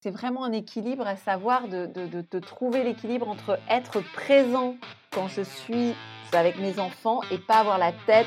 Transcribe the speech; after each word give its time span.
C'est 0.00 0.12
vraiment 0.12 0.44
un 0.44 0.52
équilibre 0.52 1.04
à 1.08 1.16
savoir 1.16 1.66
de, 1.66 1.86
de, 1.86 2.38
trouver 2.38 2.84
l'équilibre 2.84 3.28
entre 3.28 3.58
être 3.68 4.00
présent 4.12 4.76
quand 5.10 5.26
je 5.26 5.42
suis 5.42 5.92
avec 6.32 6.56
mes 6.60 6.78
enfants 6.78 7.20
et 7.32 7.38
pas 7.38 7.56
avoir 7.56 7.78
la 7.78 7.90
tête 8.06 8.26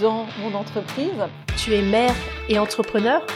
dans 0.00 0.24
mon 0.38 0.54
entreprise. 0.54 1.26
Tu 1.56 1.74
es 1.74 1.82
mère 1.82 2.14
et 2.48 2.60
entrepreneur 2.60 3.26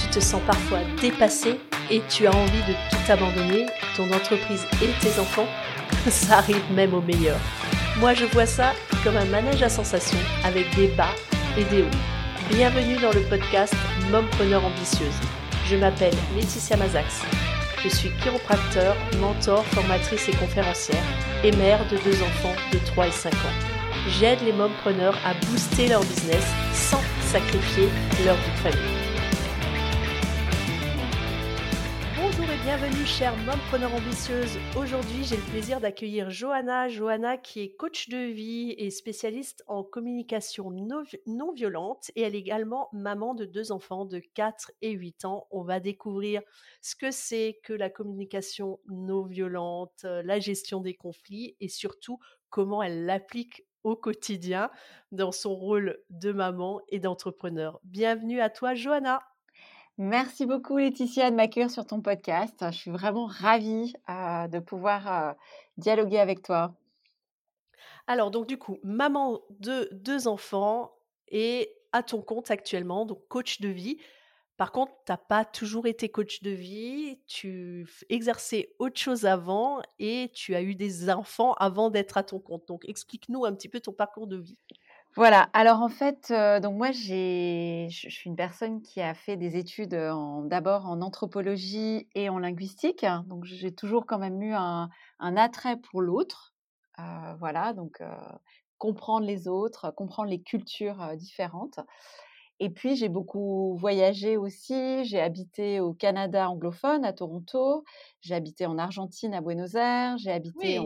Tu 0.00 0.08
te 0.08 0.18
sens 0.18 0.42
parfois 0.44 0.80
dépassée 1.00 1.60
et 1.88 2.02
tu 2.08 2.26
as 2.26 2.34
envie 2.34 2.62
de 2.66 2.72
tout 2.90 3.12
abandonner, 3.12 3.66
ton 3.96 4.10
entreprise 4.12 4.66
et 4.82 4.88
tes 5.00 5.20
enfants 5.20 5.46
Ça 6.10 6.38
arrive 6.38 6.72
même 6.72 6.94
au 6.94 7.00
meilleur. 7.00 7.38
Moi 8.00 8.14
je 8.14 8.24
vois 8.24 8.46
ça 8.46 8.72
comme 9.04 9.16
un 9.16 9.26
manège 9.26 9.62
à 9.62 9.68
sensations 9.68 10.18
avec 10.44 10.74
des 10.74 10.88
bas 10.88 11.14
et 11.56 11.62
des 11.66 11.82
hauts. 11.82 11.98
Bienvenue 12.50 12.96
dans 12.96 13.12
le 13.12 13.22
podcast 13.28 13.74
Mompreneur 14.10 14.64
ambitieuse 14.64 15.37
je 15.68 15.76
m'appelle 15.76 16.14
Laetitia 16.34 16.76
Mazax. 16.76 17.22
Je 17.82 17.88
suis 17.88 18.10
chiropracteur, 18.22 18.96
mentor, 19.20 19.64
formatrice 19.66 20.28
et 20.28 20.36
conférencière 20.36 21.02
et 21.44 21.52
mère 21.52 21.80
de 21.90 21.96
deux 21.98 22.22
enfants 22.22 22.54
de 22.72 22.78
3 22.78 23.08
et 23.08 23.12
5 23.12 23.32
ans. 23.34 23.58
J'aide 24.18 24.40
les 24.44 24.52
mompreneurs 24.52 25.16
à 25.24 25.34
booster 25.46 25.88
leur 25.88 26.00
business 26.00 26.44
sans 26.72 27.02
sacrifier 27.26 27.88
leur 28.24 28.36
vie 28.36 28.50
de 28.50 28.70
famille. 28.70 28.97
Bienvenue 32.88 33.06
chère 33.06 33.36
mompreneur 33.44 33.94
ambitieuse. 33.94 34.56
Aujourd'hui, 34.74 35.22
j'ai 35.22 35.36
le 35.36 35.42
plaisir 35.42 35.78
d'accueillir 35.78 36.30
Johanna. 36.30 36.88
Johanna 36.88 37.36
qui 37.36 37.60
est 37.60 37.76
coach 37.76 38.08
de 38.08 38.16
vie 38.16 38.74
et 38.78 38.88
spécialiste 38.90 39.62
en 39.66 39.84
communication 39.84 40.70
non, 40.70 41.52
violente 41.52 42.10
et 42.16 42.22
elle 42.22 42.34
est 42.34 42.38
également 42.38 42.88
maman 42.94 43.34
de 43.34 43.44
deux 43.44 43.72
enfants 43.72 44.06
de 44.06 44.22
4 44.32 44.72
et 44.80 44.92
8 44.92 45.26
ans. 45.26 45.46
On 45.50 45.64
va 45.64 45.80
découvrir 45.80 46.40
ce 46.80 46.96
que 46.96 47.10
c'est 47.10 47.60
que 47.62 47.74
la 47.74 47.90
communication 47.90 48.80
non 48.86 49.26
violente, 49.26 50.04
la 50.04 50.38
gestion 50.38 50.80
des 50.80 50.94
conflits 50.94 51.56
et 51.60 51.68
surtout 51.68 52.18
comment 52.48 52.82
elle 52.82 53.04
l'applique 53.04 53.66
au 53.84 53.96
quotidien 53.96 54.70
dans 55.12 55.32
son 55.32 55.54
rôle 55.54 55.98
de 56.08 56.32
maman 56.32 56.80
et 56.88 57.00
d'entrepreneur. 57.00 57.80
Bienvenue 57.84 58.40
à 58.40 58.48
toi 58.48 58.72
Johanna. 58.72 59.20
Merci 60.00 60.46
beaucoup 60.46 60.76
Laetitia 60.76 61.28
de 61.28 61.34
m'accueillir 61.34 61.72
sur 61.72 61.84
ton 61.84 62.00
podcast. 62.00 62.64
Je 62.70 62.76
suis 62.76 62.90
vraiment 62.92 63.26
ravie 63.26 63.94
euh, 64.08 64.46
de 64.46 64.60
pouvoir 64.60 65.12
euh, 65.12 65.32
dialoguer 65.76 66.20
avec 66.20 66.40
toi. 66.40 66.72
Alors 68.06 68.30
donc 68.30 68.46
du 68.46 68.58
coup, 68.58 68.78
maman 68.84 69.40
de 69.58 69.88
deux 69.90 70.28
enfants 70.28 70.92
et 71.26 71.74
à 71.90 72.04
ton 72.04 72.22
compte 72.22 72.52
actuellement, 72.52 73.06
donc 73.06 73.26
coach 73.26 73.60
de 73.60 73.66
vie. 73.66 73.98
Par 74.56 74.70
contre, 74.70 74.92
tu 75.04 75.10
n'as 75.10 75.16
pas 75.16 75.44
toujours 75.44 75.88
été 75.88 76.08
coach 76.08 76.44
de 76.44 76.50
vie, 76.50 77.20
tu 77.26 77.84
exerçais 78.08 78.76
autre 78.78 79.00
chose 79.00 79.26
avant 79.26 79.82
et 79.98 80.30
tu 80.32 80.54
as 80.54 80.62
eu 80.62 80.76
des 80.76 81.10
enfants 81.10 81.54
avant 81.54 81.90
d'être 81.90 82.16
à 82.16 82.22
ton 82.22 82.38
compte. 82.38 82.68
Donc 82.68 82.88
explique-nous 82.88 83.44
un 83.44 83.52
petit 83.52 83.68
peu 83.68 83.80
ton 83.80 83.92
parcours 83.92 84.28
de 84.28 84.36
vie. 84.36 84.58
Voilà, 85.18 85.50
alors 85.52 85.82
en 85.82 85.88
fait, 85.88 86.32
donc 86.62 86.76
moi 86.76 86.92
je 86.92 87.88
suis 87.90 88.30
une 88.30 88.36
personne 88.36 88.80
qui 88.82 89.00
a 89.00 89.14
fait 89.14 89.36
des 89.36 89.56
études, 89.56 89.98
d'abord 90.44 90.86
en 90.86 91.02
anthropologie 91.02 92.06
et 92.14 92.28
en 92.28 92.38
linguistique, 92.38 93.04
donc 93.26 93.44
j'ai 93.44 93.74
toujours 93.74 94.06
quand 94.06 94.20
même 94.20 94.40
eu 94.40 94.52
un 94.54 94.88
attrait 95.18 95.76
pour 95.76 96.02
l'autre. 96.02 96.54
voilà, 97.40 97.72
donc 97.72 98.00
comprendre 98.78 99.26
les 99.26 99.48
autres, 99.48 99.90
comprendre 99.90 100.30
les 100.30 100.40
cultures, 100.40 101.16
différentes 101.16 101.80
et 102.60 102.70
puis 102.70 102.94
j'ai 102.94 103.08
beaucoup 103.08 103.76
voyagé 103.76 104.36
aussi. 104.36 105.04
J'ai 105.04 105.20
habité 105.20 105.80
au 105.80 105.94
Canada 105.94 106.48
anglophone, 106.48 107.04
à 107.04 107.12
Toronto. 107.12 107.84
J'ai 108.20 108.34
habité 108.34 108.66
en 108.66 108.78
Argentine, 108.78 109.34
à 109.34 109.40
Buenos 109.40 109.74
Aires. 109.74 110.16
J'ai 110.18 110.32
habité 110.32 110.80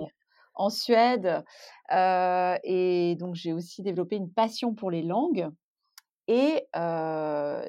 en 0.54 0.70
Suède. 0.70 1.44
et 1.90 3.16
donc, 3.18 3.34
j'ai 3.34 3.52
aussi 3.52 3.82
développé 3.82 4.16
une 4.16 4.30
passion 4.32 4.74
pour 4.74 4.90
les 4.90 5.02
langues. 5.02 5.48
Et 6.28 6.66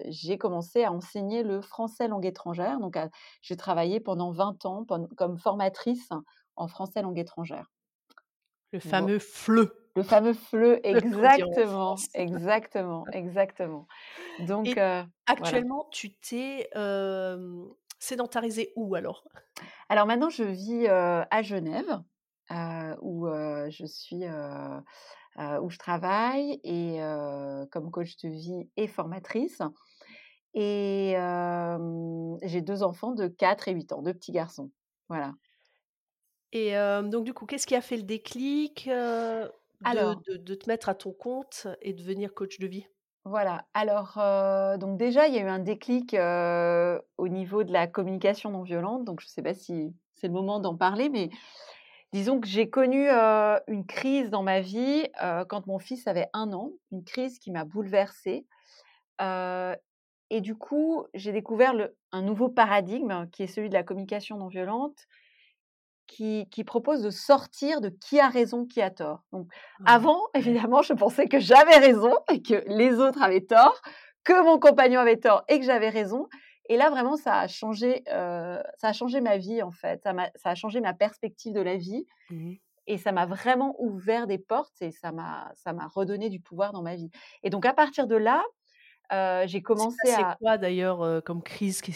j'ai 0.05 0.37
commencé 0.37 0.83
à 0.83 0.91
enseigner 0.91 1.43
le 1.43 1.61
français 1.61 2.07
langue 2.07 2.25
étrangère. 2.25 2.79
Donc, 2.79 2.97
j'ai 3.41 3.57
travaillé 3.57 3.99
pendant 3.99 4.31
20 4.31 4.65
ans 4.65 4.85
comme 5.17 5.37
formatrice 5.37 6.09
en 6.55 6.67
français 6.67 7.01
langue 7.01 7.19
étrangère. 7.19 7.71
Le 8.71 8.79
fameux 8.79 9.19
FLE. 9.19 9.71
Le 9.95 10.01
fameux 10.01 10.33
FLE, 10.33 10.79
exactement, 10.83 11.95
exactement, 12.15 13.05
exactement. 13.11 13.87
Donc, 14.39 14.79
actuellement, 15.25 15.87
tu 15.91 16.15
t'es 16.15 16.69
sédentarisé 17.99 18.73
où 18.75 18.95
alors? 18.95 19.23
Alors 19.89 20.05
maintenant, 20.05 20.29
je 20.29 20.43
vis 20.43 20.87
à 20.87 21.41
Genève 21.41 22.01
où 23.01 23.27
je 23.69 23.85
suis, 23.85 24.23
où 24.25 25.69
je 25.69 25.77
travaille 25.77 26.59
et 26.63 26.99
comme 27.71 27.91
coach 27.91 28.17
de 28.23 28.29
vie 28.29 28.69
et 28.77 28.87
formatrice. 28.87 29.61
Et 30.53 31.15
j'ai 32.43 32.61
deux 32.61 32.83
enfants 32.83 33.11
de 33.11 33.27
4 33.27 33.67
et 33.67 33.73
8 33.73 33.91
ans, 33.93 34.01
deux 34.01 34.13
petits 34.13 34.31
garçons. 34.31 34.71
Voilà. 35.09 35.33
Et 36.51 36.73
donc 36.73 37.23
du 37.23 37.33
coup, 37.33 37.45
qu'est-ce 37.45 37.67
qui 37.67 37.75
a 37.75 37.81
fait 37.81 37.97
le 37.97 38.03
déclic 38.03 38.87
de, 38.87 40.37
de, 40.37 40.55
te 40.55 40.69
mettre 40.69 40.89
à 40.89 40.95
ton 40.95 41.11
compte 41.11 41.67
et 41.81 41.93
devenir 41.93 42.33
coach 42.33 42.59
de 42.59 42.67
vie? 42.67 42.85
Voilà. 43.25 43.65
Alors, 43.73 44.19
donc 44.77 44.97
déjà, 44.97 45.27
il 45.27 45.33
y 45.33 45.37
a 45.37 45.41
eu 45.41 45.47
un 45.47 45.59
déclic 45.59 46.13
au 46.13 47.27
niveau 47.27 47.63
de 47.63 47.71
la 47.71 47.87
communication 47.87 48.51
non 48.51 48.63
violente. 48.63 49.05
Donc, 49.05 49.21
je 49.21 49.27
ne 49.27 49.29
sais 49.29 49.41
pas 49.41 49.53
si 49.53 49.95
c'est 50.13 50.27
le 50.27 50.33
moment 50.33 50.59
d'en 50.59 50.75
parler, 50.75 51.09
mais 51.09 51.29
Disons 52.13 52.39
que 52.39 52.47
j'ai 52.47 52.69
connu 52.69 53.09
une 53.09 53.85
crise 53.85 54.29
dans 54.29 54.43
ma 54.43 54.61
vie 54.61 55.07
quand 55.49 55.67
mon 55.67 55.79
fils 55.79 56.07
avait 56.07 56.29
un 56.33 56.53
an, 56.53 56.71
une 56.91 57.03
crise 57.03 57.39
qui 57.39 57.51
m'a 57.51 57.65
bouleversée. 57.65 58.45
et 59.19 60.41
du 60.41 60.55
coup, 60.55 61.05
j'ai 61.13 61.31
découvert 61.31 61.73
un 62.11 62.21
nouveau 62.21 62.49
paradigme 62.49 63.27
qui 63.31 63.43
est 63.43 63.47
celui 63.47 63.69
de 63.69 63.73
la 63.73 63.83
communication 63.83 64.37
non 64.37 64.47
violente, 64.47 65.07
qui, 66.07 66.63
propose 66.65 67.01
de 67.01 67.09
sortir 67.09 67.81
de 67.81 67.89
qui 67.89 68.19
a 68.19 68.29
raison, 68.29 68.65
qui 68.65 68.81
a 68.81 68.91
tort. 68.91 69.23
Donc, 69.31 69.47
mmh. 69.79 69.83
avant, 69.87 70.21
évidemment, 70.35 70.81
je 70.81 70.93
pensais 70.93 71.27
que 71.27 71.39
j'avais 71.39 71.77
raison 71.77 72.13
et 72.31 72.41
que 72.41 72.63
les 72.67 72.99
autres 72.99 73.21
avaient 73.21 73.45
tort, 73.45 73.81
que 74.23 74.43
mon 74.43 74.59
compagnon 74.59 74.99
avait 74.99 75.17
tort 75.17 75.43
et 75.47 75.59
que 75.59 75.65
j'avais 75.65 75.89
raison. 75.89 76.27
Et 76.69 76.77
là, 76.77 76.89
vraiment, 76.89 77.15
ça 77.17 77.39
a 77.39 77.47
changé, 77.47 78.03
ça 78.07 78.63
a 78.81 78.93
changé 78.93 79.21
ma 79.21 79.37
vie, 79.37 79.61
en 79.61 79.71
fait. 79.71 80.01
Ça, 80.03 80.13
ça 80.35 80.49
a 80.51 80.55
changé 80.55 80.81
ma 80.81 80.93
perspective 80.93 81.53
de 81.53 81.61
la 81.61 81.77
vie. 81.77 82.05
Mmh 82.29 82.57
et 82.85 82.97
ça 82.97 83.11
m'a 83.13 83.25
vraiment 83.25 83.75
ouvert 83.79 84.27
des 84.27 84.37
portes 84.37 84.81
et 84.81 84.91
ça 84.91 85.11
m'a, 85.13 85.51
ça 85.55 85.71
m'a 85.73 85.87
redonné 85.87 86.29
du 86.29 86.41
pouvoir 86.41 86.73
dans 86.73 86.81
ma 86.81 86.95
vie. 86.95 87.09
Et 87.41 87.49
donc, 87.49 87.65
à 87.65 87.73
partir 87.73 88.07
de 88.07 88.15
là, 88.15 88.43
j'ai 89.47 89.61
commencé 89.61 90.11
à. 90.11 90.19
C'est 90.19 90.37
quoi 90.39 90.57
d'ailleurs 90.57 91.23
comme 91.23 91.43
crise 91.43 91.81
qui, 91.81 91.91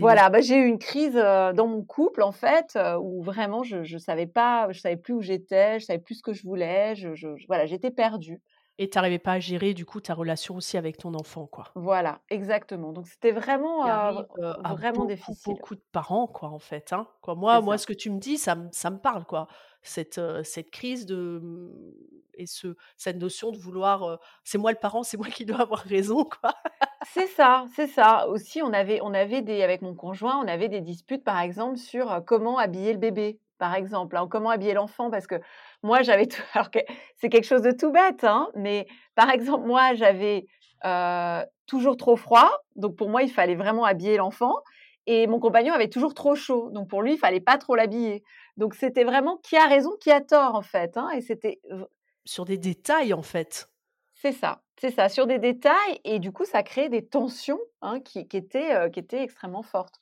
Voilà, 0.00 0.28
bah, 0.30 0.40
j'ai 0.40 0.56
eu 0.56 0.66
une 0.66 0.78
crise 0.78 1.14
dans 1.14 1.66
mon 1.66 1.82
couple 1.82 2.22
en 2.22 2.32
fait, 2.32 2.78
où 3.00 3.22
vraiment 3.22 3.62
je 3.62 3.78
ne 3.78 3.98
savais 3.98 4.26
pas, 4.26 4.68
je 4.72 4.80
savais 4.80 4.96
plus 4.96 5.14
où 5.14 5.22
j'étais, 5.22 5.80
je 5.80 5.86
savais 5.86 5.98
plus 5.98 6.16
ce 6.16 6.22
que 6.22 6.32
je 6.32 6.42
voulais, 6.42 6.94
je, 6.96 7.14
je 7.14 7.28
voilà, 7.46 7.66
j'étais 7.66 7.90
perdue. 7.90 8.40
Et 8.78 8.90
tu 8.90 8.98
n'arrivais 8.98 9.18
pas 9.18 9.32
à 9.32 9.40
gérer 9.40 9.72
du 9.72 9.86
coup 9.86 10.00
ta 10.00 10.12
relation 10.12 10.56
aussi 10.56 10.76
avec 10.76 10.98
ton 10.98 11.14
enfant, 11.14 11.46
quoi. 11.46 11.70
Voilà, 11.74 12.20
exactement. 12.28 12.92
Donc 12.92 13.08
c'était 13.08 13.32
vraiment, 13.32 13.86
euh, 13.86 14.22
vraiment 14.74 14.92
beaucoup, 14.92 15.06
difficile. 15.06 15.54
Beaucoup 15.54 15.74
de 15.74 15.82
parents, 15.92 16.26
quoi, 16.26 16.50
en 16.50 16.58
fait. 16.58 16.92
Hein. 16.92 17.06
Quoi, 17.22 17.34
moi, 17.34 17.60
moi, 17.62 17.78
ce 17.78 17.86
que 17.86 17.94
tu 17.94 18.10
me 18.10 18.18
dis, 18.18 18.36
ça, 18.36 18.56
ça 18.72 18.90
me 18.90 18.98
parle, 18.98 19.24
quoi. 19.24 19.48
Cette, 19.82 20.20
cette 20.42 20.70
crise 20.70 21.06
de 21.06 21.40
et 22.34 22.46
ce, 22.46 22.76
cette 22.98 23.16
notion 23.16 23.50
de 23.50 23.56
vouloir, 23.56 24.18
c'est 24.44 24.58
moi 24.58 24.70
le 24.72 24.76
parent, 24.76 25.02
c'est 25.02 25.16
moi 25.16 25.28
qui 25.28 25.46
dois 25.46 25.60
avoir 25.60 25.80
raison, 25.80 26.24
quoi. 26.24 26.54
c'est 27.14 27.28
ça, 27.28 27.66
c'est 27.74 27.86
ça. 27.86 28.28
Aussi, 28.28 28.60
on 28.62 28.72
avait, 28.74 29.00
on 29.00 29.14
avait 29.14 29.40
des, 29.40 29.62
avec 29.62 29.80
mon 29.80 29.94
conjoint, 29.94 30.38
on 30.38 30.48
avait 30.48 30.68
des 30.68 30.82
disputes, 30.82 31.24
par 31.24 31.40
exemple, 31.40 31.78
sur 31.78 32.22
comment 32.26 32.58
habiller 32.58 32.92
le 32.92 32.98
bébé 32.98 33.40
par 33.58 33.74
exemple, 33.74 34.16
hein, 34.16 34.26
comment 34.30 34.50
habiller 34.50 34.74
l'enfant, 34.74 35.10
parce 35.10 35.26
que 35.26 35.36
moi, 35.82 36.02
j'avais 36.02 36.28
alors 36.54 36.70
que 36.70 36.78
c'est 37.16 37.28
quelque 37.28 37.46
chose 37.46 37.62
de 37.62 37.72
tout 37.72 37.90
bête, 37.90 38.24
hein, 38.24 38.48
mais 38.54 38.86
par 39.14 39.30
exemple, 39.30 39.66
moi, 39.66 39.94
j'avais 39.94 40.46
toujours 41.66 41.96
trop 41.96 42.16
froid, 42.16 42.50
donc 42.76 42.94
pour 42.96 43.08
moi, 43.08 43.22
il 43.22 43.30
fallait 43.30 43.56
vraiment 43.56 43.84
habiller 43.84 44.16
l'enfant, 44.16 44.54
et 45.06 45.26
mon 45.26 45.40
compagnon 45.40 45.74
avait 45.74 45.88
toujours 45.88 46.14
trop 46.14 46.34
chaud, 46.34 46.70
donc 46.70 46.88
pour 46.88 47.02
lui, 47.02 47.14
il 47.14 47.18
fallait 47.18 47.40
pas 47.40 47.58
trop 47.58 47.74
l'habiller. 47.74 48.22
Donc 48.56 48.74
c'était 48.74 49.04
vraiment 49.04 49.36
qui 49.38 49.56
a 49.56 49.66
raison, 49.66 49.96
qui 50.00 50.10
a 50.10 50.20
tort, 50.20 50.54
en 50.54 50.62
fait, 50.62 50.96
hein, 50.96 51.10
et 51.10 51.20
c'était 51.20 51.60
sur 52.24 52.44
des 52.44 52.58
détails, 52.58 53.14
en 53.14 53.22
fait. 53.22 53.68
C'est 54.14 54.32
ça, 54.32 54.62
c'est 54.80 54.90
ça, 54.90 55.08
sur 55.08 55.26
des 55.26 55.38
détails, 55.38 56.00
et 56.04 56.18
du 56.18 56.32
coup, 56.32 56.44
ça 56.44 56.62
crée 56.62 56.88
des 56.88 57.04
tensions 57.04 57.60
qui, 58.04 58.26
qui, 58.28 58.36
étaient, 58.36 58.90
qui 58.92 59.00
étaient 59.00 59.22
extrêmement 59.22 59.62
fortes. 59.62 60.00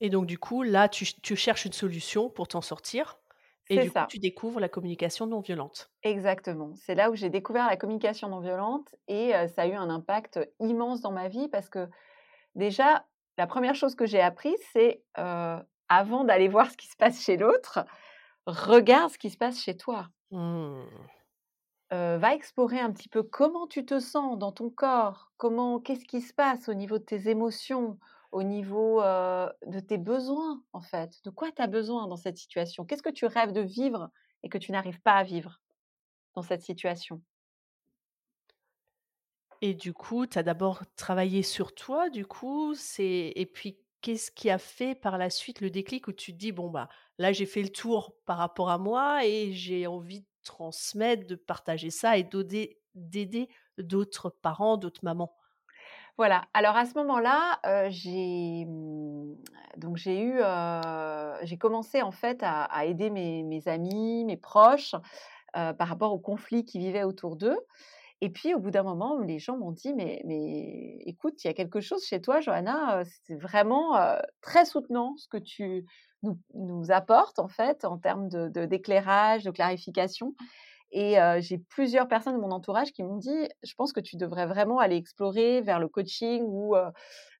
Et 0.00 0.08
donc, 0.08 0.26
du 0.26 0.38
coup, 0.38 0.62
là, 0.62 0.88
tu, 0.88 1.36
cherches 1.36 1.66
une 1.66 1.72
solution 1.72 2.30
pour 2.30 2.48
t'en 2.48 2.60
sortir. 2.60 3.18
Et 3.68 3.78
du 3.82 3.92
coup, 3.92 3.98
tu 4.08 4.18
découvres 4.18 4.58
la 4.58 4.68
communication 4.68 5.26
non 5.26 5.40
violente. 5.40 5.90
Exactement. 6.02 6.74
C'est 6.74 6.96
là 6.96 7.10
où 7.10 7.14
j'ai 7.14 7.30
découvert 7.30 7.68
la 7.68 7.76
communication 7.76 8.28
non 8.28 8.40
violente 8.40 8.96
et 9.06 9.32
ça 9.54 9.62
a 9.62 9.66
eu 9.66 9.74
un 9.74 9.88
impact 9.90 10.40
immense 10.58 11.02
dans 11.02 11.12
ma 11.12 11.28
vie 11.28 11.48
parce 11.48 11.68
que 11.68 11.88
déjà, 12.56 13.06
la 13.38 13.46
première 13.46 13.76
chose 13.76 13.94
que 13.94 14.06
j'ai 14.06 14.20
appris, 14.20 14.56
c'est 14.72 15.04
avant 15.14 16.24
d'aller 16.24 16.48
voir 16.48 16.68
ce 16.68 16.76
qui 16.76 16.88
se 16.88 16.96
passe 16.96 17.22
chez 17.22 17.36
l'autre, 17.36 17.84
regarde 18.46 19.12
ce 19.12 19.18
qui 19.18 19.30
se 19.30 19.36
passe 19.36 19.60
chez 19.62 19.76
toi. 19.76 20.08
Mmh. 20.32 20.82
va 21.90 22.34
explorer 22.34 22.80
un 22.80 22.92
petit 22.92 23.08
peu 23.08 23.22
comment 23.22 23.68
tu 23.68 23.84
te 23.84 24.00
sens 24.00 24.36
dans 24.36 24.52
ton 24.52 24.70
corps, 24.70 25.30
comment, 25.36 25.78
qu'est-ce 25.78 26.06
qui 26.06 26.20
se 26.20 26.32
passe 26.32 26.68
au 26.68 26.74
niveau 26.74 26.98
de 26.98 27.04
tes 27.04 27.28
émotions, 27.28 27.98
au 28.32 28.42
niveau 28.42 29.00
de 29.02 29.80
tes 29.80 29.98
besoins 29.98 30.64
en 30.72 30.80
fait? 30.80 31.22
De 31.24 31.30
quoi 31.30 31.50
tu 31.52 31.62
as 31.62 31.66
besoin 31.66 32.06
dans 32.08 32.16
cette 32.16 32.38
situation? 32.38 32.84
Qu'est-ce 32.84 33.02
que 33.02 33.10
tu 33.10 33.26
rêves 33.26 33.52
de 33.52 33.60
vivre 33.62 34.10
et 34.42 34.48
que 34.48 34.58
tu 34.58 34.72
n'arrives 34.72 35.00
pas 35.02 35.14
à 35.14 35.24
vivre 35.24 35.60
dans 36.34 36.42
cette 36.42 36.62
situation? 36.62 37.22
Et 39.62 39.74
du 39.74 39.92
coup, 39.92 40.26
tu 40.26 40.38
as 40.38 40.42
d'abord 40.42 40.82
travaillé 40.96 41.42
sur 41.42 41.74
toi, 41.74 42.08
du 42.10 42.24
coup, 42.26 42.74
c'est 42.74 43.32
et 43.36 43.46
puis 43.46 43.78
qu'est-ce 44.00 44.30
qui 44.30 44.48
a 44.48 44.58
fait 44.58 44.94
par 44.94 45.18
la 45.18 45.28
suite 45.28 45.60
le 45.60 45.70
déclic 45.70 46.08
où 46.08 46.12
tu 46.12 46.32
te 46.32 46.38
dis 46.38 46.52
bon 46.52 46.70
bah 46.70 46.88
là 47.18 47.32
j'ai 47.34 47.44
fait 47.44 47.62
le 47.62 47.68
tour 47.68 48.16
par 48.24 48.38
rapport 48.38 48.70
à 48.70 48.78
moi 48.78 49.26
et 49.26 49.52
j'ai 49.52 49.86
envie 49.86 50.20
de 50.22 50.26
transmettre, 50.42 51.26
de 51.26 51.34
partager 51.34 51.90
ça 51.90 52.16
et 52.16 52.24
d'aider 52.94 53.48
d'autres 53.76 54.30
parents, 54.30 54.78
d'autres 54.78 55.04
mamans? 55.04 55.36
Voilà. 56.20 56.44
Alors 56.52 56.76
à 56.76 56.84
ce 56.84 56.92
moment-là, 56.98 57.60
j'ai 57.88 58.66
mmh, 58.66 59.36
donc 59.78 59.96
j'ai 59.96 60.20
eu, 60.20 60.42
j'ai 61.44 61.56
commencé 61.56 62.02
en 62.02 62.10
fait 62.10 62.42
à, 62.42 62.84
aider 62.84 63.08
mes, 63.08 63.62
amis, 63.64 64.26
mes 64.26 64.36
proches 64.36 64.94
par 65.54 65.88
rapport 65.88 66.12
aux 66.12 66.18
conflits 66.18 66.66
qui 66.66 66.78
vivaient 66.78 67.04
autour 67.04 67.36
d'eux. 67.36 67.56
Et 68.20 68.28
puis, 68.28 68.52
au 68.52 68.58
bout 68.58 68.70
d'un 68.70 68.82
moment, 68.82 69.18
les 69.20 69.38
gens 69.38 69.56
m'ont 69.56 69.72
dit, 69.72 69.94
mais, 69.94 70.20
mais 70.26 70.98
écoute, 71.06 71.42
il 71.42 71.46
y 71.46 71.50
a 71.50 71.54
quelque 71.54 71.80
chose 71.80 72.04
chez 72.04 72.20
toi, 72.20 72.42
Johanna, 72.42 73.02
c'est 73.24 73.36
vraiment 73.36 73.98
très 74.42 74.66
soutenant 74.66 75.16
ce 75.16 75.26
que 75.26 75.38
tu 75.38 75.86
nous, 76.52 76.90
apportes, 76.90 77.38
en 77.38 77.48
fait, 77.48 77.86
en 77.86 77.96
termes 77.96 78.28
d'éclairage, 78.28 79.44
de, 79.44 79.48
de, 79.48 79.54
clarification. 79.54 80.34
Et 80.92 81.16
j'ai 81.38 81.58
plusieurs 81.58 82.08
personnes 82.08 82.34
de 82.34 82.40
mon 82.40 82.50
entourage 82.50 82.92
qui 82.92 83.02
m'ont 83.02 83.16
dit, 83.16 83.48
je 83.62 83.74
pense 83.74 83.92
que 83.92 84.00
tu 84.00 84.16
devrais 84.16 84.46
vraiment 84.46 84.78
aller 84.78 84.96
explorer 84.96 85.60
vers 85.60 85.78
le 85.78 85.88
coaching 85.88 86.42
ou, 86.44 86.74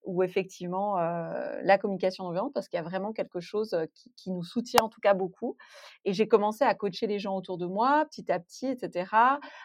ou 0.04 0.22
effectivement 0.22 0.96
la 0.98 1.78
communication 1.78 2.24
non 2.24 2.30
violente 2.30 2.52
parce 2.54 2.68
qu'il 2.68 2.76
y 2.76 2.80
a 2.80 2.84
vraiment 2.84 3.12
quelque 3.12 3.40
chose 3.40 3.76
qui, 3.94 4.12
qui, 4.16 4.30
nous 4.30 4.44
soutient 4.44 4.84
en 4.84 4.88
tout 4.88 5.00
cas 5.00 5.14
beaucoup. 5.14 5.56
Et 6.04 6.12
j'ai 6.12 6.28
commencé 6.28 6.62
à 6.64 6.74
coacher 6.74 7.08
les 7.08 7.18
gens 7.18 7.36
autour 7.36 7.58
de 7.58 7.66
moi 7.66 8.04
petit 8.06 8.30
à 8.30 8.38
petit, 8.38 8.66
etc., 8.66 9.10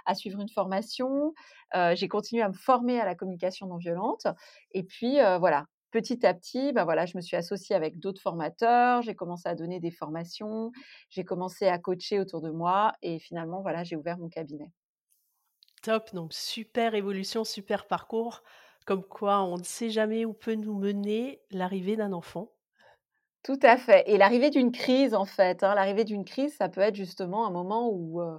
à 0.06 0.16
suivre 0.16 0.42
une 0.42 0.50
formation. 0.50 1.36
j'ai 1.94 2.08
continué 2.08 2.42
à 2.42 2.50
me 2.50 2.54
former 2.54 3.00
à 3.00 3.06
la 3.06 3.14
communication 3.14 3.68
non 3.68 3.78
violente. 3.78 4.26
Et 4.72 4.84
puis 4.84 5.18
voilà, 5.40 5.68
petit 5.96 6.26
à 6.26 6.34
petit, 6.34 6.74
bah 6.74 6.84
voilà, 6.84 7.06
je 7.06 7.16
me 7.16 7.22
suis 7.22 7.38
associée 7.38 7.74
avec 7.74 8.00
d'autres 8.00 8.22
formateurs, 8.22 9.02
j'ai 9.02 9.16
commencé 9.16 9.48
à 9.48 9.56
donner 9.56 9.80
des 9.80 9.92
formations, 9.92 10.74
j'ai 11.10 11.24
commencé 11.24 11.68
à 11.68 11.80
coacher 11.80 12.20
autour 12.20 12.42
de 12.42 12.50
moi 12.50 12.92
et 13.02 13.18
finalement, 13.18 13.62
voilà, 13.62 13.86
j'ai 13.86 13.96
ouvert 13.96 14.18
mon 14.18 14.28
cabinet. 14.28 14.74
Top, 15.84 16.14
donc 16.14 16.34
super 16.34 16.96
évolution, 16.96 17.46
super 17.46 17.88
parcours, 17.88 18.44
comme 18.86 19.06
quoi 19.06 19.42
on 19.44 19.58
ne 19.58 19.64
sait 19.64 19.90
jamais 19.90 20.26
où 20.26 20.34
peut 20.34 20.56
nous 20.56 20.78
mener 20.78 21.42
l'arrivée 21.50 21.96
d'un 21.96 22.12
enfant. 22.12 22.52
Tout 23.44 23.60
à 23.62 23.78
fait. 23.78 24.04
Et 24.08 24.18
l'arrivée 24.18 24.50
d'une 24.50 24.74
crise, 24.74 25.14
en 25.16 25.24
fait, 25.24 25.64
hein, 25.64 25.76
l'arrivée 25.76 26.04
d'une 26.04 26.26
crise, 26.26 26.58
ça 26.58 26.68
peut 26.68 26.82
être 26.82 26.96
justement 26.96 27.48
un 27.48 27.52
moment 27.52 27.90
où, 27.90 28.20
euh, 28.22 28.38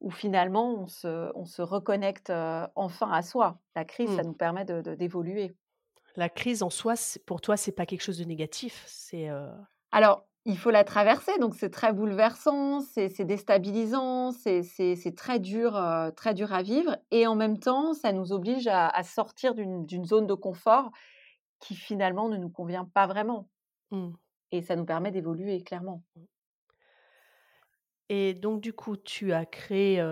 où 0.00 0.10
finalement 0.10 0.72
on 0.72 0.86
se, 0.86 1.30
on 1.34 1.44
se 1.44 1.60
reconnecte 1.60 2.30
euh, 2.30 2.66
enfin 2.76 3.10
à 3.10 3.20
soi. 3.20 3.58
La 3.76 3.84
crise, 3.84 4.08
ça 4.16 4.22
mmh. 4.22 4.26
nous 4.26 4.32
permet 4.32 4.64
d'évoluer. 4.64 5.48
De, 5.48 5.54
la 6.16 6.28
crise 6.28 6.62
en 6.62 6.70
soi, 6.70 6.94
pour 7.26 7.40
toi, 7.40 7.56
c'est 7.56 7.72
pas 7.72 7.86
quelque 7.86 8.02
chose 8.02 8.18
de 8.18 8.24
négatif. 8.24 8.84
C'est 8.86 9.28
alors 9.92 10.26
il 10.46 10.58
faut 10.58 10.70
la 10.70 10.84
traverser, 10.84 11.38
donc 11.38 11.54
c'est 11.54 11.70
très 11.70 11.92
bouleversant, 11.92 12.80
c'est 12.80 13.24
déstabilisant, 13.24 14.30
c'est 14.32 15.14
très 15.16 15.38
dur, 15.38 15.80
très 16.16 16.34
dur 16.34 16.52
à 16.52 16.62
vivre, 16.62 16.98
et 17.10 17.26
en 17.26 17.34
même 17.34 17.58
temps, 17.58 17.94
ça 17.94 18.12
nous 18.12 18.32
oblige 18.32 18.66
à, 18.66 19.02
sortir 19.04 19.54
d'une 19.54 20.04
zone 20.04 20.26
de 20.26 20.34
confort 20.34 20.90
qui 21.60 21.74
finalement 21.74 22.28
ne 22.28 22.36
nous 22.36 22.50
convient 22.50 22.84
pas 22.84 23.06
vraiment, 23.06 23.48
mmh. 23.90 24.10
et 24.52 24.60
ça 24.60 24.76
nous 24.76 24.84
permet 24.84 25.10
d'évoluer 25.10 25.62
clairement. 25.62 26.02
Mmh. 26.14 26.22
Et 28.10 28.34
donc 28.34 28.60
du 28.60 28.74
coup, 28.74 28.98
tu 28.98 29.32
as 29.32 29.46
créé 29.46 30.04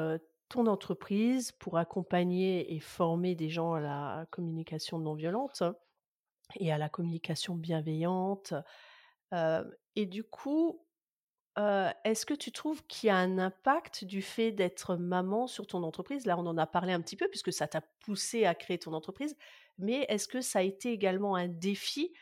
ton 0.48 0.66
entreprise 0.66 1.52
pour 1.52 1.76
accompagner 1.76 2.74
et 2.74 2.80
former 2.80 3.34
des 3.34 3.50
gens 3.50 3.74
à 3.74 3.80
la 3.80 4.26
communication 4.30 4.98
non 4.98 5.14
violente 5.14 5.62
et 6.56 6.72
à 6.72 6.78
la 6.78 6.88
communication 6.88 7.54
bienveillante. 7.54 8.54
et 9.96 10.06
du 10.06 10.24
coup, 10.24 10.86
est-ce 11.56 12.26
que 12.26 12.34
tu 12.34 12.52
trouves 12.52 12.84
qu'il 12.86 13.08
y 13.08 13.10
a 13.10 13.16
un 13.16 13.38
impact 13.38 14.04
du 14.04 14.22
fait 14.22 14.52
d'être 14.52 14.96
maman 14.96 15.46
sur 15.46 15.66
ton 15.66 15.82
entreprise? 15.82 16.26
Là, 16.26 16.38
on 16.38 16.46
en 16.46 16.58
a 16.58 16.66
parlé 16.66 16.92
un 16.92 17.00
petit 17.00 17.16
peu 17.16 17.28
puisque 17.28 17.52
ça 17.52 17.68
t'a 17.68 17.82
poussé 18.00 18.44
à 18.46 18.54
créer 18.54 18.78
ton 18.78 18.92
entreprise, 18.94 19.36
mais 19.78 20.06
est-ce 20.08 20.28
que 20.28 20.40
ça 20.40 20.60
a 20.60 20.62
été 20.62 20.92
également 20.92 21.36
un 21.36 21.48
défi? 21.48 22.12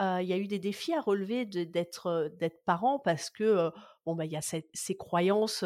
Il 0.00 0.24
y 0.24 0.32
a 0.32 0.38
eu 0.38 0.46
des 0.46 0.58
défis 0.58 0.94
à 0.94 1.00
relever 1.00 1.44
d'être 1.44 2.30
d'être 2.38 2.64
parent 2.64 2.98
parce 2.98 3.28
que 3.30 3.70
bon 4.06 4.14
bah 4.14 4.24
y 4.24 4.36
a 4.36 4.40
ces 4.40 4.96
croyances 4.96 5.64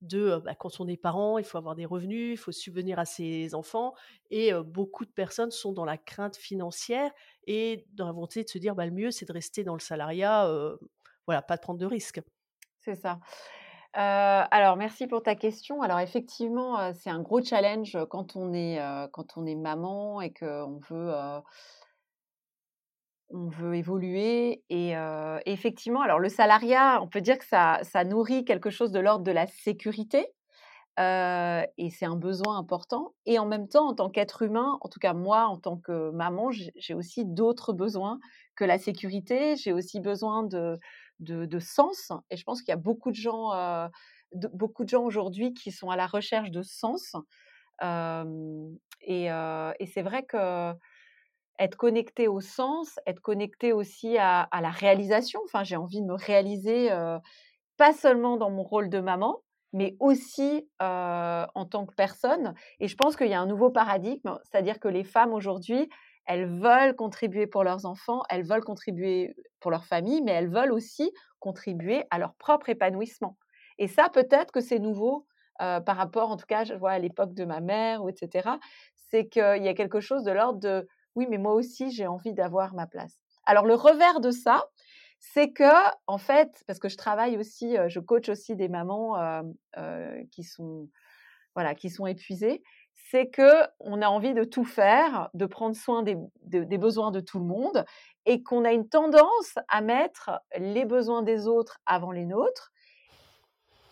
de 0.00 0.40
bah, 0.44 0.54
quand 0.54 0.80
on 0.80 0.88
est 0.88 0.96
parent, 0.96 1.38
il 1.38 1.44
faut 1.44 1.58
avoir 1.58 1.74
des 1.74 1.86
revenus, 1.86 2.32
il 2.32 2.36
faut 2.36 2.52
subvenir 2.52 2.98
à 2.98 3.04
ses 3.04 3.54
enfants. 3.54 3.94
Et 4.30 4.52
beaucoup 4.52 5.04
de 5.04 5.10
personnes 5.10 5.50
sont 5.50 5.72
dans 5.72 5.84
la 5.84 5.98
crainte 5.98 6.36
financière 6.36 7.10
et 7.46 7.86
dans 7.92 8.06
la 8.06 8.12
volonté 8.12 8.44
de 8.44 8.48
se 8.48 8.58
dire 8.58 8.74
bah, 8.74 8.86
le 8.86 8.92
mieux, 8.92 9.10
c'est 9.10 9.26
de 9.26 9.32
rester 9.32 9.64
dans 9.64 9.74
le 9.74 9.80
salariat, 9.80 10.50
voilà, 11.26 11.42
pas 11.42 11.56
de 11.56 11.62
prendre 11.62 11.78
de 11.78 11.86
risques. 11.86 12.20
C'est 12.78 12.94
ça. 12.94 13.18
alors, 13.92 14.76
merci 14.76 15.06
pour 15.06 15.22
ta 15.22 15.34
question. 15.34 15.82
Alors, 15.82 16.00
effectivement, 16.00 16.92
c'est 16.94 17.10
un 17.10 17.20
gros 17.20 17.42
challenge 17.42 17.98
quand 18.08 18.36
on 18.36 18.52
est, 18.52 18.80
quand 19.12 19.36
on 19.36 19.46
est 19.46 19.56
maman 19.56 20.20
et 20.20 20.32
qu'on 20.32 20.80
veut 20.88 21.12
on 23.32 23.48
veut 23.48 23.76
évoluer 23.76 24.62
et, 24.70 24.94
effectivement, 25.46 26.02
alors 26.02 26.18
le 26.18 26.28
salariat, 26.28 27.00
on 27.02 27.08
peut 27.08 27.20
dire 27.20 27.38
que 27.38 27.46
ça, 27.46 28.04
nourrit 28.04 28.44
quelque 28.44 28.70
chose 28.70 28.90
de 28.90 29.00
l'ordre 29.00 29.24
de 29.24 29.32
la 29.32 29.46
sécurité 29.46 30.26
et 30.98 31.90
c'est 31.90 32.04
un 32.04 32.16
besoin 32.16 32.58
important. 32.58 33.14
Et 33.24 33.38
en 33.38 33.46
même 33.46 33.68
temps, 33.68 33.88
en 33.88 33.94
tant 33.94 34.10
qu'être 34.10 34.42
humain, 34.42 34.78
en 34.80 34.88
tout 34.88 34.98
cas 34.98 35.14
moi, 35.14 35.46
en 35.46 35.56
tant 35.56 35.76
que 35.76 36.10
maman, 36.10 36.50
j'ai 36.50 36.94
aussi 36.94 37.24
d'autres 37.24 37.72
besoins 37.72 38.18
que 38.56 38.64
la 38.64 38.78
sécurité. 38.78 39.56
J'ai 39.56 39.72
aussi 39.72 40.00
besoin 40.00 40.42
de, 40.42 40.78
de, 41.20 41.58
sens 41.58 42.12
et 42.30 42.36
je 42.36 42.44
pense 42.44 42.60
qu'il 42.60 42.72
y 42.72 42.72
a 42.72 42.76
beaucoup 42.76 43.10
de 43.10 43.16
gens, 43.16 43.52
gens 44.86 45.04
aujourd'hui 45.04 45.54
qui 45.54 45.72
sont 45.72 45.90
à 45.90 45.96
la 45.96 46.06
recherche 46.06 46.50
de 46.50 46.62
sens. 46.62 47.14
et 47.82 49.28
c'est 49.86 50.02
vrai 50.02 50.24
que 50.24 50.74
être 51.60 51.76
connecté 51.76 52.26
au 52.26 52.40
sens, 52.40 52.98
être 53.06 53.20
connecté 53.20 53.72
aussi 53.72 54.16
à, 54.18 54.48
la 54.60 54.70
réalisation. 54.70 55.40
Enfin, 55.44 55.62
j'ai 55.62 55.76
envie 55.76 56.00
de 56.00 56.06
me 56.06 56.14
réaliser, 56.14 56.88
pas 57.76 57.92
seulement 57.92 58.38
dans 58.38 58.50
mon 58.50 58.62
rôle 58.62 58.88
de 58.88 58.98
maman, 58.98 59.42
mais 59.72 59.94
aussi 60.00 60.68
en 60.80 61.66
tant 61.70 61.86
que 61.86 61.94
personne. 61.94 62.54
Et 62.80 62.88
je 62.88 62.96
pense 62.96 63.14
qu'il 63.14 63.28
y 63.28 63.34
a 63.34 63.40
un 63.40 63.46
nouveau 63.46 63.70
paradigme, 63.70 64.38
c'est-à-dire 64.44 64.80
que 64.80 64.88
les 64.88 65.04
femmes 65.04 65.34
aujourd'hui, 65.34 65.88
elles 66.26 66.46
veulent 66.46 66.96
contribuer 66.96 67.46
pour 67.46 67.62
leurs 67.62 67.84
enfants, 67.84 68.22
elles 68.30 68.44
veulent 68.44 68.64
contribuer 68.64 69.34
pour 69.60 69.70
leur 69.70 69.84
famille, 69.84 70.22
mais 70.22 70.32
elles 70.32 70.50
veulent 70.50 70.72
aussi 70.72 71.12
contribuer 71.40 72.04
à 72.10 72.18
leur 72.18 72.34
propre 72.34 72.70
épanouissement. 72.70 73.36
Et 73.78 73.86
ça, 73.86 74.08
peut-être 74.08 74.50
que 74.50 74.60
c'est 74.60 74.78
nouveau 74.78 75.26
par 75.58 75.96
rapport, 75.96 76.30
en 76.30 76.38
tout 76.38 76.46
cas, 76.46 76.64
je 76.64 76.72
vois 76.72 76.92
à 76.92 76.98
l'époque 76.98 77.34
de 77.34 77.44
ma 77.44 77.60
mère, 77.60 78.00
etc. 78.08 78.48
C'est 78.94 79.28
qu'il 79.28 79.62
y 79.62 79.68
a 79.68 79.74
quelque 79.74 80.00
chose 80.00 80.24
de 80.24 80.30
l'ordre 80.30 80.58
de 80.58 80.88
oui, 81.16 81.26
mais 81.28 81.38
moi 81.38 81.54
aussi, 81.54 81.90
j'ai 81.90 82.06
envie 82.06 82.34
d'avoir 82.34 82.74
ma 82.74 82.86
place. 82.86 83.16
Alors, 83.44 83.66
le 83.66 83.74
revers 83.74 84.20
de 84.20 84.30
ça, 84.30 84.66
c'est 85.18 85.52
que, 85.52 85.64
en 86.06 86.18
fait, 86.18 86.62
parce 86.66 86.78
que 86.78 86.88
je 86.88 86.96
travaille 86.96 87.36
aussi, 87.36 87.76
je 87.88 88.00
coach 88.00 88.28
aussi 88.28 88.56
des 88.56 88.68
mamans 88.68 89.42
qui 90.30 90.44
sont, 90.44 90.88
voilà, 91.54 91.74
qui 91.74 91.90
sont 91.90 92.06
épuisées, 92.06 92.62
c'est 93.10 93.28
que 93.28 93.64
on 93.80 94.02
a 94.02 94.08
envie 94.08 94.34
de 94.34 94.44
tout 94.44 94.64
faire, 94.64 95.30
de 95.34 95.46
prendre 95.46 95.74
soin 95.74 96.02
des 96.02 96.78
besoins 96.78 97.10
de 97.10 97.20
tout 97.20 97.38
le 97.38 97.44
monde, 97.44 97.84
et 98.26 98.42
qu'on 98.42 98.64
a 98.64 98.72
une 98.72 98.88
tendance 98.88 99.58
à 99.68 99.80
mettre 99.80 100.30
les 100.56 100.84
besoins 100.84 101.22
des 101.22 101.48
autres 101.48 101.80
avant 101.86 102.12
les 102.12 102.24
nôtres, 102.24 102.72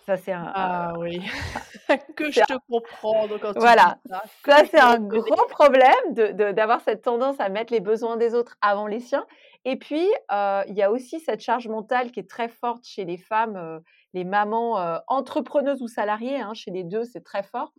ça, 0.09 0.17
c'est 0.17 0.33
un. 0.33 0.51
Ah 0.55 0.95
oui, 0.97 1.21
que 2.17 2.31
je 2.31 2.41
te 2.41 2.55
comprends. 2.71 3.29
quand 3.43 3.53
voilà, 3.59 3.99
ça, 4.47 4.65
c'est 4.71 4.81
un 4.81 4.99
gros 4.99 5.47
problème 5.51 6.15
d'avoir 6.15 6.79
de, 6.79 6.83
cette 6.85 7.03
tendance 7.03 7.39
à 7.41 7.51
mettre 7.51 7.75
les 7.75 7.81
besoins 7.81 8.17
des 8.17 8.35
autres 8.35 8.57
avant 8.63 8.87
les 8.87 9.01
siens. 9.01 9.27
Et 9.67 9.77
puis, 9.77 10.09
il 10.31 10.75
y 10.75 10.83
a 10.83 10.91
aussi 10.91 11.21
cette 11.21 11.41
charge 11.41 11.69
mentale 11.69 12.11
qui 12.11 12.21
est 12.21 12.31
très 12.31 12.49
forte 12.49 12.87
chez 12.87 13.05
les 13.05 13.19
femmes, 13.19 13.83
les 14.15 14.25
mamans 14.25 15.03
entrepreneuses 15.09 15.83
ou 15.83 15.89
salariées, 15.89 16.41
hein, 16.41 16.55
chez 16.55 16.71
les 16.71 16.85
deux, 16.85 17.05
c'est 17.05 17.23
très 17.23 17.43
fort. 17.43 17.75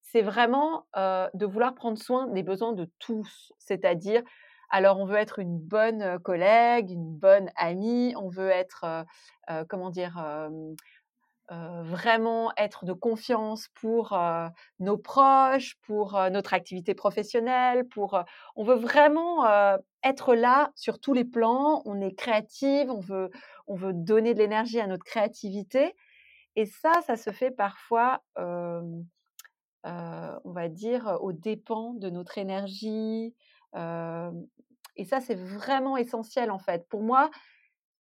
C'est 0.00 0.22
vraiment 0.22 0.86
de 0.96 1.46
vouloir 1.46 1.76
prendre 1.76 1.98
soin 1.98 2.26
des 2.26 2.42
besoins 2.42 2.72
de 2.72 2.90
tous, 2.98 3.52
c'est-à-dire 3.60 4.22
Alors, 4.70 4.98
on 4.98 5.04
veut 5.04 5.18
être 5.18 5.38
une 5.38 5.56
bonne 5.56 6.18
collègue, 6.18 6.90
une 6.90 7.16
bonne 7.16 7.48
amie, 7.54 8.12
on 8.16 8.28
veut 8.28 8.50
être, 8.50 9.04
comment 9.68 9.90
dire, 9.90 10.20
vraiment 11.50 12.52
être 12.56 12.84
de 12.84 12.92
confiance 12.92 13.68
pour 13.74 14.16
nos 14.78 14.96
proches, 14.96 15.76
pour 15.82 16.18
notre 16.30 16.54
activité 16.54 16.94
professionnelle, 16.94 17.88
pour 17.88 18.22
on 18.54 18.62
veut 18.62 18.76
vraiment 18.76 19.46
être 20.04 20.34
là 20.34 20.70
sur 20.76 21.00
tous 21.00 21.12
les 21.12 21.24
plans. 21.24 21.82
On 21.86 22.00
est 22.00 22.14
créative, 22.14 22.90
on 22.90 23.00
veut 23.00 23.30
on 23.66 23.74
veut 23.74 23.92
donner 23.92 24.34
de 24.34 24.38
l'énergie 24.38 24.80
à 24.80 24.86
notre 24.86 25.04
créativité, 25.04 25.94
et 26.56 26.66
ça, 26.66 26.92
ça 27.06 27.16
se 27.16 27.30
fait 27.30 27.50
parfois, 27.50 28.22
on 28.36 29.04
va 29.84 30.68
dire, 30.68 31.18
aux 31.20 31.32
dépens 31.32 31.94
de 31.94 32.10
notre 32.10 32.38
énergie. 32.38 33.34
et 33.74 35.04
ça, 35.04 35.20
c'est 35.20 35.36
vraiment 35.36 35.96
essentiel 35.96 36.50
en 36.50 36.58
fait. 36.58 36.88
Pour 36.88 37.02
moi, 37.02 37.30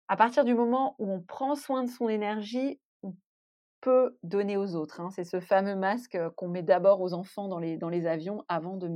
à 0.07 0.17
partir 0.17 0.43
du 0.45 0.53
moment 0.53 0.95
où 0.99 1.11
on 1.11 1.21
prend 1.21 1.55
soin 1.55 1.83
de 1.83 1.89
son 1.89 2.09
énergie, 2.09 2.79
peut 3.83 4.17
donner 4.23 4.55
aux 4.55 4.75
autres. 4.75 5.01
Hein. 5.01 5.09
C'est 5.11 5.25
ce 5.25 5.39
fameux 5.41 5.75
masque 5.75 6.17
qu'on 6.37 6.47
met 6.47 6.63
d'abord 6.63 7.01
aux 7.01 7.13
enfants 7.13 7.49
dans 7.49 7.59
les, 7.59 7.77
dans 7.77 7.89
les 7.89 8.07
avions 8.07 8.43
avant 8.47 8.77
de, 8.77 8.89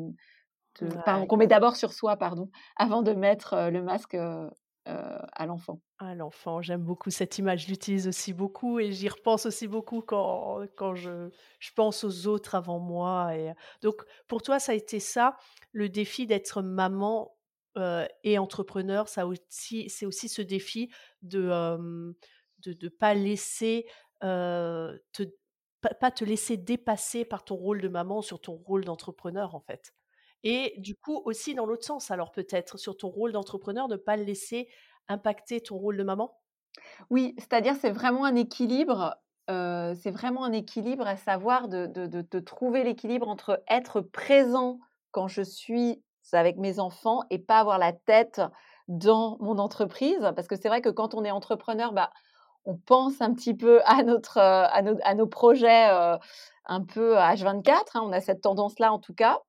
qu'on 1.28 1.38
met 1.38 1.48
d'abord 1.48 1.76
sur 1.76 1.92
soi, 1.92 2.16
pardon, 2.16 2.50
avant 2.78 3.02
de 3.02 3.14
mettre 3.14 3.70
le 3.70 3.82
masque 3.82 4.18
à 4.86 5.46
l'enfant. 5.46 5.82
À 6.00 6.16
l'enfant, 6.16 6.62
j'aime 6.62 6.84
beaucoup 6.84 7.10
cette 7.10 7.38
image, 7.38 7.66
je 7.66 7.70
l'utilise 7.70 8.08
aussi 8.08 8.32
beaucoup 8.32 8.80
et 8.80 8.94
j'y 8.94 9.10
repense 9.10 9.46
aussi 9.46 9.68
beaucoup 9.68 10.02
quand, 10.02 10.62
quand 10.78 10.96
je, 10.96 11.30
je, 11.60 11.72
pense 11.74 12.06
aux 12.06 12.28
autres 12.28 12.56
avant 12.56 12.80
moi. 12.80 13.36
Et... 13.36 13.52
Donc, 13.82 14.04
pour 14.28 14.42
toi, 14.42 14.60
ça 14.60 14.72
a 14.72 14.76
été 14.76 15.02
ça, 15.02 15.36
le 15.74 15.90
défi 15.90 16.26
d'être 16.28 16.62
maman 16.62 17.36
et 18.24 18.40
entrepreneur, 18.40 19.08
ça 19.08 19.28
aussi, 19.28 19.90
c'est 19.90 20.06
aussi 20.06 20.30
ce 20.30 20.42
défi 20.42 20.90
de 21.22 21.42
ne 21.42 22.14
de, 22.66 22.74
de 22.74 22.90
pas 22.90 23.14
laisser 23.14 23.86
te, 24.22 25.24
pas 26.00 26.12
te 26.12 26.24
laisser 26.26 26.58
dépasser 26.58 27.26
par 27.26 27.44
ton 27.46 27.56
rôle 27.56 27.82
de 27.82 27.88
maman 27.88 28.22
sur 28.22 28.42
ton 28.42 28.54
rôle 28.54 28.84
d'entrepreneur 28.86 29.56
en 29.56 29.60
fait. 29.60 29.94
Et 30.44 30.76
du 30.78 30.96
coup 30.96 31.22
aussi 31.26 31.56
dans 31.56 31.66
l'autre 31.66 31.86
sens, 31.86 32.12
alors 32.12 32.32
peut-être 32.32 32.78
sur 32.78 32.98
ton 32.98 33.10
rôle 33.10 33.32
d'entrepreneur, 33.32 33.88
ne 33.88 33.96
pas 33.96 34.18
le 34.18 34.24
laisser 34.24 34.70
impacter 35.08 35.62
ton 35.62 35.78
rôle 35.78 35.98
de 35.98 36.04
maman? 36.04 36.40
Oui, 37.10 37.36
c'est-à-dire 37.38 37.76
c'est 37.76 37.92
vraiment 37.92 38.26
un 38.26 38.36
équilibre. 38.36 39.16
c'est 39.48 40.12
vraiment 40.12 40.44
un 40.44 40.52
équilibre 40.54 41.08
à 41.08 41.16
savoir 41.18 41.68
de, 41.68 41.86
de, 41.88 42.08
de 42.08 42.40
trouver 42.40 42.84
l'équilibre 42.84 43.28
entre 43.28 43.64
être 43.70 44.02
présent 44.02 44.80
quand 45.12 45.28
je 45.28 45.42
suis 45.42 46.04
avec 46.34 46.58
mes 46.58 46.80
enfants 46.80 47.22
et 47.30 47.40
pas 47.40 47.60
avoir 47.60 47.78
la 47.80 47.94
tête 47.94 48.42
dans 48.90 49.38
mon 49.40 49.58
entreprise. 49.60 50.20
Parce 50.36 50.48
que 50.48 50.56
c'est 50.58 50.68
vrai 50.68 50.82
que 50.82 50.90
quand 50.90 51.14
on 51.16 51.24
est 51.24 51.32
entrepreneur, 51.32 51.94
bah, 51.94 52.12
on 52.68 52.76
pense 52.76 53.22
un 53.22 53.34
petit 53.34 53.54
peu 53.54 53.82
à, 53.86 54.04
notre, 54.04 54.40
nos, 54.84 54.98
à 55.04 55.16
nos 55.16 55.28
projets 55.28 55.88
un 56.66 56.84
peu 56.84 57.16
H24. 57.16 57.72
Hein, 57.96 58.02
on 58.04 58.12
a 58.12 58.20
cette 58.20 58.42
tendance-là 58.42 58.92
en 58.94 59.00
tout 59.00 59.14
cas. 59.14 59.40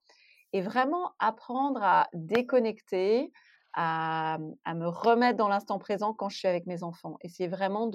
Et 0.53 0.63
vraiment 0.63 1.13
apprendre 1.19 1.83
à 1.83 2.09
déconnecter, 2.15 3.33
à, 3.75 4.39
me 4.75 4.87
remettre 4.87 5.37
dans 5.37 5.49
l'instant 5.49 5.79
présent 5.79 6.15
quand 6.15 6.29
je 6.29 6.39
suis 6.39 6.49
avec 6.49 6.67
mes 6.67 6.83
enfants. 6.85 7.19
C'est 7.29 7.49
vraiment 7.49 7.89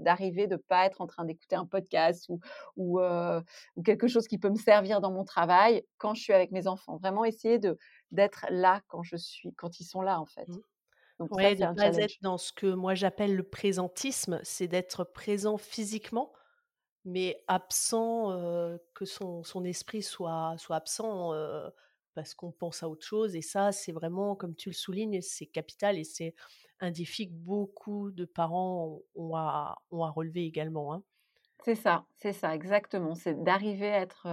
d'arriver 0.00 0.46
de 0.46 0.54
ne 0.54 0.60
pas 0.60 0.86
être 0.86 1.02
en 1.02 1.06
train 1.06 1.24
d'écouter 1.24 1.56
un 1.56 1.66
podcast 1.66 2.26
ou, 2.30 2.40
ou, 2.76 3.00
ou, 3.00 3.82
quelque 3.82 4.08
chose 4.08 4.26
qui 4.26 4.38
peut 4.38 4.50
me 4.50 4.56
servir 4.56 5.00
dans 5.02 5.12
mon 5.12 5.24
travail 5.24 5.84
quand 5.98 6.14
je 6.14 6.22
suis 6.22 6.32
avec 6.32 6.50
mes 6.50 6.66
enfants. 6.66 6.96
Vraiment 6.96 7.24
essayer 7.24 7.60
d'être 8.10 8.46
là 8.48 8.80
quand 8.88 9.02
je 9.02 9.16
suis, 9.16 9.52
quand 9.54 9.78
ils 9.78 9.84
sont 9.84 10.00
là 10.00 10.20
en 10.20 10.26
fait. 10.26 10.48
Mmh. 10.48 10.58
Donc 11.18 11.34
ouais, 11.36 11.54
de 11.54 11.74
pas 11.74 11.96
être 11.96 12.16
dans 12.22 12.38
ce 12.38 12.52
que 12.52 12.66
moi 12.66 12.94
j'appelle 12.94 13.36
le 13.36 13.44
présentisme, 13.44 14.40
c'est 14.42 14.66
d'être 14.66 15.04
présent 15.04 15.56
physiquement, 15.56 16.32
mais 17.04 17.42
absent, 17.46 18.30
que 18.94 19.04
son, 19.04 19.44
son, 19.44 19.64
esprit 19.64 20.02
soit, 20.02 20.54
soit 20.58 20.76
absent 20.76 21.32
parce 22.14 22.34
qu'on 22.34 22.52
pense 22.52 22.82
à 22.82 22.88
autre 22.88 23.04
chose. 23.04 23.36
Et 23.36 23.42
ça, 23.42 23.72
c'est 23.72 23.92
vraiment, 23.92 24.34
comme 24.34 24.54
tu 24.54 24.70
le 24.70 24.74
soulignes, 24.74 25.20
c'est 25.20 25.46
capital 25.46 25.98
et 25.98 26.04
c'est 26.04 26.34
un 26.80 26.90
défi 26.90 27.28
que 27.28 27.34
beaucoup 27.34 28.10
de 28.10 28.24
parents 28.24 29.00
ont 29.14 29.36
à, 29.36 29.78
ont 29.90 30.04
à 30.04 30.10
relever 30.10 30.44
également. 30.44 30.94
Hein. 30.94 31.02
C'est 31.64 31.74
ça, 31.74 32.06
c'est 32.16 32.32
ça, 32.32 32.54
exactement. 32.54 33.14
C'est 33.14 33.42
d'arriver 33.42 33.92
à 33.92 34.00
être, 34.00 34.26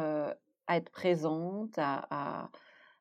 à 0.67 0.77
être 0.77 0.91
présente, 0.91 1.77
à 1.77 2.07
à, 2.09 2.49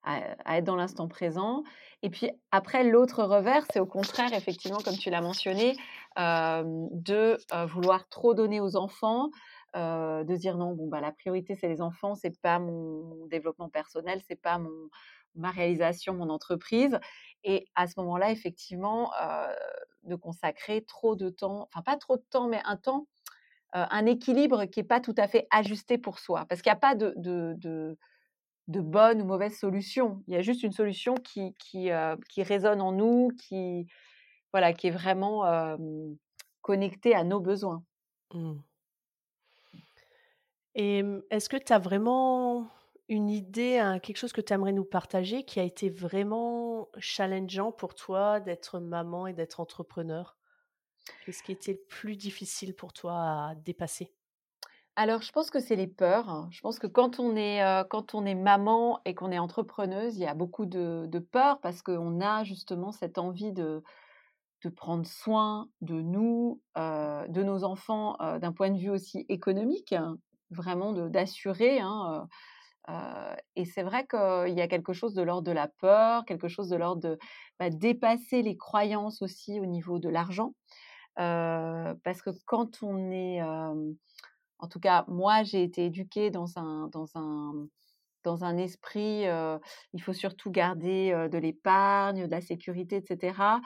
être 0.07 0.65
dans 0.65 0.77
l'instant 0.77 1.09
présent. 1.09 1.63
Et 2.03 2.11
puis 2.11 2.31
après, 2.51 2.85
l'autre 2.85 3.23
revers, 3.25 3.65
c'est 3.73 3.81
au 3.81 3.87
contraire, 3.87 4.33
effectivement, 4.33 4.79
comme 4.79 4.97
tu 4.97 5.11
l'as 5.11 5.21
mentionné, 5.21 5.77
de 6.17 7.67
vouloir 7.67 8.09
trop 8.09 8.35
donner 8.35 8.61
aux 8.61 8.77
enfants, 8.77 9.31
de 9.75 10.37
dire 10.37 10.57
non, 10.57 10.75
bon, 10.75 10.89
bah, 10.89 11.01
la 11.01 11.13
priorité, 11.13 11.55
c'est 11.55 11.69
les 11.69 11.81
enfants, 11.81 12.15
c'est 12.15 12.41
pas 12.41 12.59
mon 12.59 13.27
développement 13.27 13.69
personnel, 13.69 14.21
c'est 14.27 14.41
pas 14.41 14.59
mon, 14.59 14.89
ma 15.35 15.51
réalisation, 15.51 16.15
mon 16.15 16.31
entreprise. 16.31 16.99
Et 17.45 17.67
à 17.75 17.87
ce 17.87 17.95
moment-là, 18.01 18.31
effectivement, 18.33 19.13
de 20.05 20.15
consacrer 20.15 20.83
trop 20.85 21.15
de 21.15 21.29
temps, 21.29 21.69
enfin 21.73 21.83
pas 21.83 21.97
trop 21.97 22.17
de 22.17 22.25
temps, 22.31 22.49
mais 22.49 22.61
un 22.65 22.77
temps, 22.77 23.07
un 23.73 24.07
équilibre 24.07 24.65
qui 24.65 24.81
n'est 24.81 24.87
pas 24.87 25.01
tout 25.01 25.15
à 25.17 25.29
fait 25.29 25.47
ajusté 25.51 25.99
pour 25.99 26.19
soi. 26.19 26.47
Parce 26.49 26.63
qu'il 26.63 26.71
n'y 26.71 26.77
a 26.77 26.81
pas 26.81 26.95
de 26.95 27.97
bonnes 28.79 29.21
ou 29.23 29.25
mauvaises 29.25 29.59
solutions. 29.59 30.23
Il 30.29 30.35
y 30.35 30.37
a 30.37 30.43
juste 30.43 30.63
une 30.63 30.71
solution 30.71 31.15
qui, 31.15 31.55
qui, 31.55 31.91
euh, 31.91 32.15
qui 32.29 32.45
résonne 32.45 32.81
en 32.81 32.93
nous, 32.93 33.31
qui, 33.37 33.89
voilà, 34.53 34.73
qui 34.73 34.87
est 34.87 34.93
vraiment 34.93 35.77
connectée 36.61 37.17
à 37.17 37.25
nos 37.25 37.41
besoins. 37.41 37.83
Mmh. 38.33 38.61
Et 40.77 41.03
est-ce 41.31 41.49
que 41.49 41.57
tu 41.57 41.73
as 41.73 41.81
vraiment 41.81 42.71
une 43.09 43.29
idée, 43.29 43.99
quelque 44.05 44.19
chose 44.19 44.33
que 44.33 44.41
tu 44.41 44.53
aimerais 44.53 44.73
nous 44.73 44.85
partager 44.85 45.43
qui 45.43 45.59
a 45.59 45.65
été 45.65 45.91
vraiment 45.91 46.89
challengeant 46.99 47.73
pour 47.73 47.97
toi 47.97 48.39
d'être 48.39 48.79
maman 48.79 49.27
et 49.27 49.33
d'être 49.33 49.59
entrepreneur? 49.59 50.37
Qu'est-ce 51.25 51.43
qui 51.43 51.51
était 51.51 51.73
le 51.73 51.83
plus 51.89 52.17
difficile 52.17 52.75
pour 52.75 52.93
toi 52.93 53.15
à 53.15 53.55
dépasser? 53.57 54.13
Alors, 55.01 55.23
je 55.23 55.33
pense 55.33 55.49
que 55.51 55.61
c'est 55.61 55.77
les 55.77 55.87
peurs. 55.87 56.29
Hein. 56.29 56.49
Je 56.51 56.61
pense 56.61 56.79
que 56.79 56.87
quand 56.87 57.21
on 57.21 57.35
est, 57.35 58.35
maman 58.35 59.01
et 59.07 59.15
qu'on 59.15 59.33
est 59.33 59.39
entrepreneuse, 59.39 60.19
il 60.19 60.21
y 60.21 60.27
a 60.27 60.35
beaucoup 60.35 60.67
de, 60.67 61.07
de 61.09 61.19
peurs 61.19 61.59
parce 61.63 61.81
qu'on 61.81 62.21
a 62.21 62.45
justement 62.45 62.93
cette 62.93 63.17
envie 63.17 63.51
de, 63.51 63.83
de 64.63 64.69
prendre 64.69 65.07
soin 65.07 65.71
de 65.81 66.03
nous, 66.03 66.61
de 66.77 67.43
nos 67.43 67.65
enfants, 67.65 68.19
d'un 68.43 68.53
point 68.53 68.69
de 68.69 68.77
vue 68.77 68.91
aussi 68.91 69.25
économique, 69.31 69.95
hein, 69.95 70.19
vraiment 70.51 70.93
d'assurer. 70.93 71.81
Hein, 71.81 72.29
et 73.57 73.65
c'est 73.65 73.83
vrai 73.83 74.07
qu'il 74.07 74.55
y 74.55 74.61
a 74.61 74.69
quelque 74.69 74.93
chose 74.93 75.15
de 75.15 75.23
l'ordre 75.23 75.47
de 75.49 75.53
la 75.53 75.69
peur, 75.69 76.27
quelque 76.27 76.49
chose 76.49 76.69
de 76.69 76.77
l'ordre 76.77 77.01
de 77.01 77.19
bah, 77.59 77.71
dépasser 77.71 78.43
les 78.43 78.59
croyances 78.59 79.23
aussi 79.23 79.61
au 79.61 79.65
niveau 79.65 79.99
de 79.99 80.11
l'argent. 80.11 80.53
parce 81.17 82.21
que 82.21 82.29
quand 82.45 82.83
on 82.83 83.11
est 83.11 83.41
en 84.61 84.69
tout 84.69 84.81
cas, 84.81 85.05
moi, 85.09 85.43
j'ai 85.43 85.63
été 85.63 85.87
éduquée 85.87 86.31
dans 86.31 86.59
un, 86.59 86.89
dans 86.89 87.07
un, 87.17 87.67
dans 88.25 88.45
un 88.45 88.57
esprit, 88.57 89.25
il 89.93 90.03
faut 90.03 90.13
surtout 90.13 90.51
garder 90.51 91.29
de 91.31 91.39
l'épargne, 91.39 92.27
de 92.27 92.31
la 92.31 92.41
sécurité, 92.41 92.97
etc. 92.97 93.61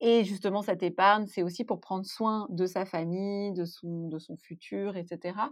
Et 0.00 0.24
justement, 0.24 0.62
cette 0.62 0.82
épargne, 0.82 1.26
c'est 1.26 1.42
aussi 1.42 1.64
pour 1.64 1.80
prendre 1.80 2.06
soin 2.06 2.46
de 2.48 2.64
sa 2.66 2.86
famille, 2.86 3.52
de 3.52 3.66
son, 3.66 4.08
de 4.08 4.18
son 4.18 4.36
futur, 4.36 4.96
etc. 4.96 5.50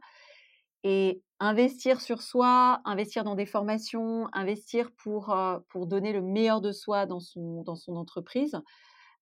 Et 0.85 1.23
investir 1.38 2.00
sur 2.00 2.23
soi, 2.23 2.80
investir 2.85 3.25
dans 3.25 3.35
des 3.35 3.47
formations, 3.47 4.28
investir 4.32 4.90
pour, 4.92 5.37
pour 5.68 5.87
donner 5.87 6.12
le 6.12 6.23
meilleur 6.23 6.61
de 6.61 6.73
soi 6.73 7.04
dans 7.04 7.20
son, 7.20 7.62
dans 7.62 7.76
son 7.76 7.97
entreprise, 7.97 8.58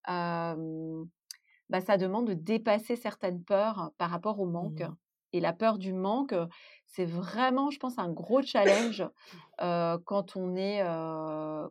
bah, 0.07 1.81
ça 1.81 1.97
demande 1.97 2.29
de 2.29 2.35
dépasser 2.35 2.95
certaines 2.95 3.43
peurs 3.43 3.91
par 3.99 4.11
rapport 4.11 4.39
au 4.39 4.47
manque. 4.47 4.83
Mmh 4.83 4.97
et 5.33 5.41
la 5.41 5.53
peur 5.53 5.79
du 5.79 5.93
manque, 5.93 6.35
c'est 6.87 7.05
vraiment, 7.05 7.71
je 7.71 7.79
pense, 7.79 7.99
un 7.99 8.11
gros 8.11 8.43
challenge 8.43 9.05
quand 9.59 10.37
on 10.37 10.57
est, 10.57 10.83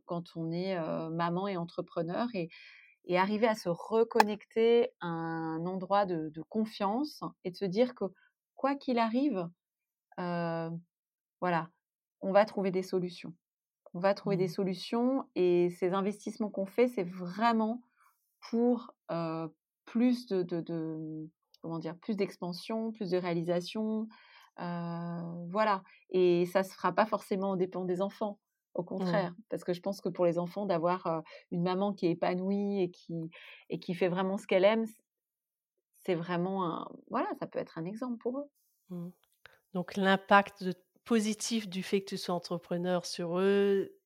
quand 0.05 0.35
on 0.35 0.51
est 0.51 0.77
maman 1.09 1.47
et 1.47 1.57
entrepreneur 1.57 2.27
et, 2.33 2.49
et, 3.05 3.17
arriver 3.17 3.47
à 3.47 3.55
se 3.55 3.69
reconnecter 3.69 4.89
à 4.99 5.07
un 5.07 5.65
endroit 5.65 6.05
de, 6.05 6.31
confiance 6.49 7.21
et 7.43 7.51
de 7.51 7.55
se 7.55 7.65
dire 7.65 7.95
que 7.95 8.05
quoi 8.55 8.75
qu'il 8.75 8.99
arrive, 8.99 9.47
voilà, 10.17 11.69
on 12.21 12.31
va 12.31 12.45
trouver 12.45 12.71
des 12.71 12.83
solutions. 12.83 13.33
On 13.93 13.99
va 13.99 14.13
trouver 14.13 14.35
des 14.35 14.45
mmh. 14.45 14.49
solutions 14.49 15.29
et 15.35 15.69
ces 15.69 15.93
investissements 15.93 16.49
qu'on 16.49 16.65
fait, 16.65 16.89
c'est 16.89 17.07
vraiment 17.07 17.81
pour 18.49 18.93
plus 19.85 20.25
de, 20.25 20.43
de 20.43 21.29
comment 21.65 21.79
dire, 21.79 21.97
plus 21.97 22.15
d'expansion, 22.15 22.91
plus 22.91 23.09
de 23.09 23.17
réalisation. 23.17 24.07
voilà. 24.57 25.83
Et 26.09 26.45
ça 26.45 26.59
ne 26.59 26.63
se 26.65 26.73
fera 26.73 26.93
pas 26.93 27.05
forcément 27.05 27.51
au 27.51 27.55
dépend 27.55 27.85
des 27.85 28.01
enfants. 28.01 28.39
Au 28.75 28.83
contraire, 28.83 29.33
parce 29.49 29.63
que 29.63 29.73
je 29.73 29.79
pense 29.81 30.01
que 30.01 30.09
pour 30.09 30.25
les 30.25 30.37
enfants, 30.37 30.65
d'avoir 30.65 31.23
une 31.51 31.63
maman 31.63 31.93
qui 31.93 32.07
est 32.07 32.11
épanouie 32.11 32.81
et 32.81 32.91
qui, 32.91 33.29
et 33.69 33.79
qui 33.79 33.93
fait 33.93 34.09
vraiment 34.09 34.37
ce 34.37 34.45
qu'elle 34.47 34.65
aime, 34.65 34.85
c'est 35.97 36.15
vraiment 36.15 36.65
un. 36.65 36.87
Voilà, 37.09 37.29
ça 37.39 37.47
peut 37.47 37.59
être 37.59 37.77
un 37.77 37.85
exemple 37.85 38.17
pour 38.17 38.39
eux. 38.39 38.49
Mmh. 38.89 39.09
Donc 39.73 39.95
l'impact 39.95 40.65
positif 41.03 41.69
du 41.69 41.83
fait 41.83 42.01
que 42.01 42.07
tu 42.09 42.17
sois 42.17 42.35
entrepreneur 42.35 43.05
sur 43.05 43.39
eux, 43.39 43.99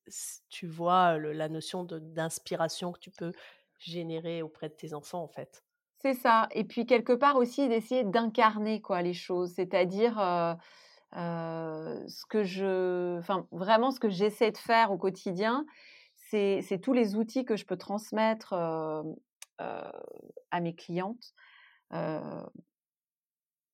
tu 0.49 0.67
vois 0.67 1.17
le- 1.17 1.33
la 1.33 1.49
notion 1.49 1.83
d'inspiration 1.83 2.91
que 2.91 2.99
tu 2.99 3.11
peux 3.11 3.31
générer 3.79 4.41
auprès 4.41 4.69
de 4.69 4.73
tes 4.75 4.93
enfants 4.93 5.23
en 5.23 5.27
fait. 5.27 5.63
C'est 6.01 6.13
ça. 6.13 6.47
Et 6.51 6.63
puis 6.63 6.85
quelque 6.85 7.11
part 7.13 7.35
aussi 7.35 7.67
d'essayer 7.67 8.03
d'incarner 8.05 8.81
quoi 8.81 9.01
les 9.01 9.13
choses, 9.13 9.51
c'est-à-dire 9.55 10.17
euh, 10.19 10.53
euh, 11.17 12.07
ce 12.07 12.25
que 12.25 12.43
je, 12.43 13.17
enfin 13.19 13.47
vraiment 13.51 13.91
ce 13.91 13.99
que 13.99 14.09
j'essaie 14.09 14.51
de 14.51 14.57
faire 14.57 14.91
au 14.91 14.97
quotidien, 14.97 15.65
c'est 16.15 16.61
c'est 16.61 16.79
tous 16.79 16.93
les 16.93 17.15
outils 17.15 17.43
que 17.45 17.57
je 17.57 17.65
peux 17.65 17.77
transmettre 17.77 18.53
euh, 18.53 19.03
à 20.51 20.61
mes 20.61 20.75
clientes. 20.75 21.33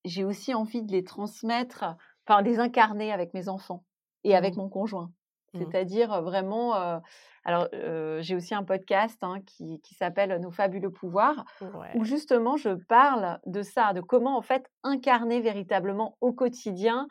J'ai 0.06 0.24
aussi 0.24 0.54
envie 0.54 0.82
de 0.82 0.90
les 0.92 1.04
transmettre, 1.04 1.84
enfin 2.26 2.40
de 2.42 2.48
les 2.48 2.58
incarner 2.60 3.12
avec 3.12 3.34
mes 3.34 3.48
enfants 3.50 3.84
et 4.24 4.34
avec 4.34 4.56
Mmh. 4.56 4.60
mon 4.60 4.68
conjoint. 4.70 5.12
Mmh. 5.56 5.70
C'est-à-dire 5.70 6.22
vraiment. 6.22 6.76
euh, 6.76 6.98
alors, 7.44 7.68
euh, 7.74 8.20
j'ai 8.22 8.34
aussi 8.34 8.54
un 8.54 8.64
podcast 8.64 9.18
hein, 9.22 9.40
qui, 9.46 9.80
qui 9.80 9.94
s'appelle 9.94 10.40
Nos 10.40 10.50
fabuleux 10.50 10.90
pouvoirs, 10.90 11.44
Ouais. 11.60 11.92
où 11.94 12.04
justement 12.04 12.56
je 12.56 12.70
parle 12.70 13.38
de 13.46 13.62
ça, 13.62 13.92
de 13.92 14.00
comment 14.00 14.36
en 14.36 14.42
fait 14.42 14.68
incarner 14.82 15.40
véritablement 15.40 16.16
au 16.20 16.32
quotidien 16.32 17.06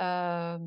euh, 0.00 0.58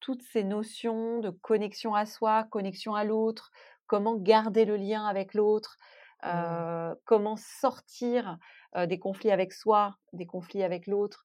toutes 0.00 0.22
ces 0.22 0.44
notions 0.44 1.18
de 1.20 1.30
connexion 1.30 1.94
à 1.94 2.06
soi, 2.06 2.44
connexion 2.44 2.94
à 2.94 3.04
l'autre, 3.04 3.50
comment 3.86 4.16
garder 4.16 4.64
le 4.64 4.76
lien 4.76 5.04
avec 5.06 5.34
l'autre, 5.34 5.76
Mmh. 6.24 6.94
comment 7.04 7.36
sortir 7.36 8.38
des 8.76 8.98
conflits 8.98 9.30
avec 9.30 9.52
soi, 9.52 9.94
des 10.12 10.26
conflits 10.26 10.64
avec 10.64 10.88
l'autre. 10.88 11.24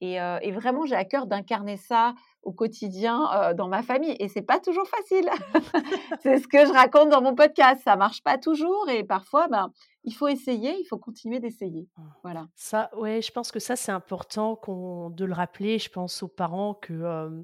Et, 0.00 0.20
euh, 0.20 0.38
et 0.40 0.50
vraiment, 0.50 0.86
j'ai 0.86 0.94
à 0.94 1.04
cœur 1.04 1.26
d'incarner 1.26 1.76
ça 1.76 2.14
au 2.42 2.52
quotidien 2.52 3.30
euh, 3.34 3.54
dans 3.54 3.68
ma 3.68 3.82
famille. 3.82 4.16
Et 4.18 4.28
c'est 4.28 4.42
pas 4.42 4.58
toujours 4.58 4.86
facile. 4.88 5.28
c'est 6.22 6.38
ce 6.38 6.48
que 6.48 6.64
je 6.64 6.72
raconte 6.72 7.10
dans 7.10 7.20
mon 7.20 7.34
podcast. 7.34 7.82
Ça 7.84 7.96
marche 7.96 8.22
pas 8.22 8.38
toujours. 8.38 8.88
Et 8.88 9.04
parfois, 9.04 9.48
ben, 9.48 9.72
il 10.04 10.14
faut 10.14 10.28
essayer, 10.28 10.74
il 10.80 10.86
faut 10.86 10.98
continuer 10.98 11.38
d'essayer. 11.38 11.86
Mmh. 11.96 12.02
Voilà. 12.22 12.48
Ça, 12.54 12.90
ouais, 12.96 13.20
je 13.20 13.30
pense 13.30 13.52
que 13.52 13.58
ça 13.58 13.76
c'est 13.76 13.92
important 13.92 14.56
qu'on 14.56 15.10
de 15.10 15.24
le 15.26 15.34
rappeler. 15.34 15.78
Je 15.78 15.90
pense 15.90 16.22
aux 16.22 16.28
parents 16.28 16.74
que 16.74 16.94
euh, 16.94 17.42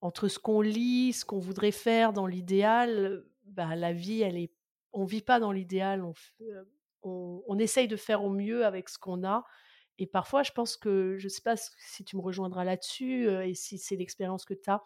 entre 0.00 0.26
ce 0.26 0.40
qu'on 0.40 0.60
lit, 0.60 1.12
ce 1.12 1.24
qu'on 1.24 1.38
voudrait 1.38 1.70
faire 1.70 2.12
dans 2.12 2.26
l'idéal, 2.26 3.22
bah, 3.46 3.76
la 3.76 3.92
vie, 3.92 4.22
elle 4.22 4.36
est, 4.36 4.52
on 4.92 5.04
vit 5.04 5.22
pas 5.22 5.38
dans 5.38 5.52
l'idéal. 5.52 6.02
On, 6.02 7.42
on 7.46 7.58
essaye 7.58 7.86
de 7.86 7.96
faire 7.96 8.24
au 8.24 8.30
mieux 8.30 8.66
avec 8.66 8.88
ce 8.88 8.98
qu'on 8.98 9.24
a. 9.24 9.44
Et 9.98 10.06
parfois, 10.06 10.42
je 10.42 10.52
pense 10.52 10.76
que, 10.76 11.16
je 11.18 11.28
sais 11.28 11.42
pas 11.42 11.56
si 11.56 12.04
tu 12.04 12.16
me 12.16 12.22
rejoindras 12.22 12.64
là-dessus 12.64 13.28
et 13.28 13.54
si 13.54 13.78
c'est 13.78 13.96
l'expérience 13.96 14.44
que 14.44 14.54
tu 14.54 14.70
as 14.70 14.82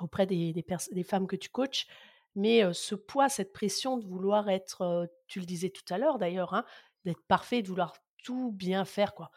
auprès 0.00 0.26
des, 0.26 0.64
femmes 1.04 1.26
que 1.26 1.36
tu 1.36 1.50
coaches, 1.50 1.86
mais 2.34 2.72
ce 2.72 2.94
poids, 2.94 3.28
cette 3.28 3.52
pression 3.52 3.98
de 3.98 4.06
vouloir 4.06 4.48
être, 4.48 5.08
tu 5.28 5.38
le 5.38 5.46
disais 5.46 5.70
tout 5.70 5.84
à 5.92 5.98
l'heure 5.98 6.18
d'ailleurs, 6.18 6.54
hein, 6.54 6.64
d'être 7.04 7.22
parfait, 7.28 7.62
de 7.62 7.68
vouloir 7.68 7.94
tout 8.24 8.52
bien 8.52 8.84
faire, 8.84 9.14
quoi. 9.14 9.30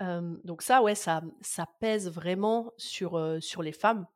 Donc 0.00 0.62
ça, 0.62 0.82
ouais, 0.82 0.94
ça, 0.94 1.22
pèse 1.80 2.08
vraiment 2.08 2.72
sur, 2.76 3.18
les 3.62 3.72
femmes. 3.72 4.06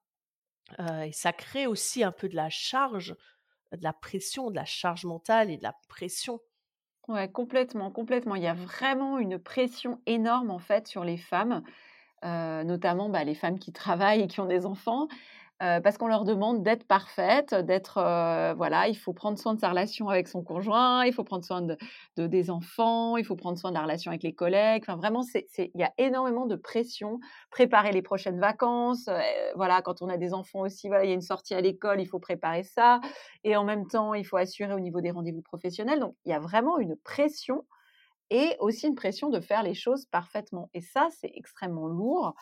Et 0.78 1.12
ça 1.12 1.32
crée 1.32 1.66
aussi 1.66 2.02
un 2.02 2.12
peu 2.12 2.28
de 2.28 2.36
la 2.36 2.50
charge, 2.50 3.16
de 3.72 3.82
la 3.82 3.92
pression, 3.92 4.50
de 4.50 4.56
la 4.56 4.64
charge 4.64 5.04
mentale 5.04 5.50
et 5.50 5.56
de 5.56 5.62
la 5.62 5.74
pression. 5.88 6.40
Ouais, 7.08 7.28
complètement, 7.30 7.90
complètement. 7.90 8.36
Il 8.36 8.42
y 8.42 8.46
a 8.46 8.54
vraiment 8.54 9.18
une 9.18 9.38
pression 9.38 10.00
énorme 10.06 10.50
en 10.50 10.58
fait 10.60 10.86
sur 10.86 11.04
les 11.04 11.16
femmes, 11.16 11.62
notamment 12.22 13.08
bah, 13.08 13.24
les 13.24 13.34
femmes 13.34 13.58
qui 13.58 13.72
travaillent 13.72 14.22
et 14.22 14.28
qui 14.28 14.40
ont 14.40 14.46
des 14.46 14.66
enfants, 14.66 15.08
euh, 15.62 15.80
parce 15.80 15.96
qu'on 15.96 16.08
leur 16.08 16.24
demande 16.24 16.62
d'être 16.64 16.84
parfaites, 16.88 17.54
d'être 17.54 17.98
euh, 17.98 18.52
voilà, 18.54 18.88
il 18.88 18.96
faut 18.96 19.12
prendre 19.12 19.38
soin 19.38 19.54
de 19.54 19.60
sa 19.60 19.68
relation 19.70 20.08
avec 20.08 20.26
son 20.26 20.42
conjoint, 20.42 21.04
il 21.04 21.12
faut 21.12 21.22
prendre 21.24 21.44
soin 21.44 21.62
de, 21.62 21.76
de- 22.16 22.26
des 22.26 22.50
enfants, 22.50 23.16
il 23.16 23.24
faut 23.24 23.36
prendre 23.36 23.56
soin 23.58 23.70
de 23.70 23.76
la 23.76 23.82
relation 23.82 24.10
avec 24.10 24.24
les 24.24 24.34
collègues. 24.34 24.82
Enfin, 24.84 24.96
vraiment, 24.96 25.22
il 25.58 25.70
y 25.74 25.84
a 25.84 25.92
énormément 25.98 26.46
de 26.46 26.56
pression. 26.56 27.20
Préparer 27.50 27.92
les 27.92 28.02
prochaines 28.02 28.40
vacances, 28.40 29.06
euh, 29.08 29.20
voilà, 29.54 29.82
quand 29.82 30.02
on 30.02 30.08
a 30.08 30.16
des 30.16 30.34
enfants 30.34 30.60
aussi, 30.60 30.88
voilà, 30.88 31.04
il 31.04 31.08
y 31.08 31.12
a 31.12 31.14
une 31.14 31.20
sortie 31.20 31.54
à 31.54 31.60
l'école, 31.60 32.00
il 32.00 32.06
faut 32.06 32.18
préparer 32.18 32.64
ça, 32.64 33.00
et 33.44 33.54
en 33.56 33.64
même 33.64 33.86
temps, 33.86 34.14
il 34.14 34.24
faut 34.26 34.36
assurer 34.38 34.72
au 34.74 34.80
niveau 34.80 35.00
des 35.00 35.10
rendez-vous 35.12 35.42
professionnels. 35.42 36.00
Donc, 36.00 36.16
il 36.24 36.30
y 36.30 36.34
a 36.34 36.40
vraiment 36.40 36.78
une 36.78 36.96
pression 36.96 37.66
et 38.30 38.56
aussi 38.60 38.88
une 38.88 38.94
pression 38.96 39.30
de 39.30 39.40
faire 39.40 39.62
les 39.62 39.74
choses 39.74 40.06
parfaitement. 40.06 40.70
Et 40.74 40.80
ça, 40.80 41.08
c'est 41.20 41.32
extrêmement 41.34 41.86
lourd. 41.88 42.34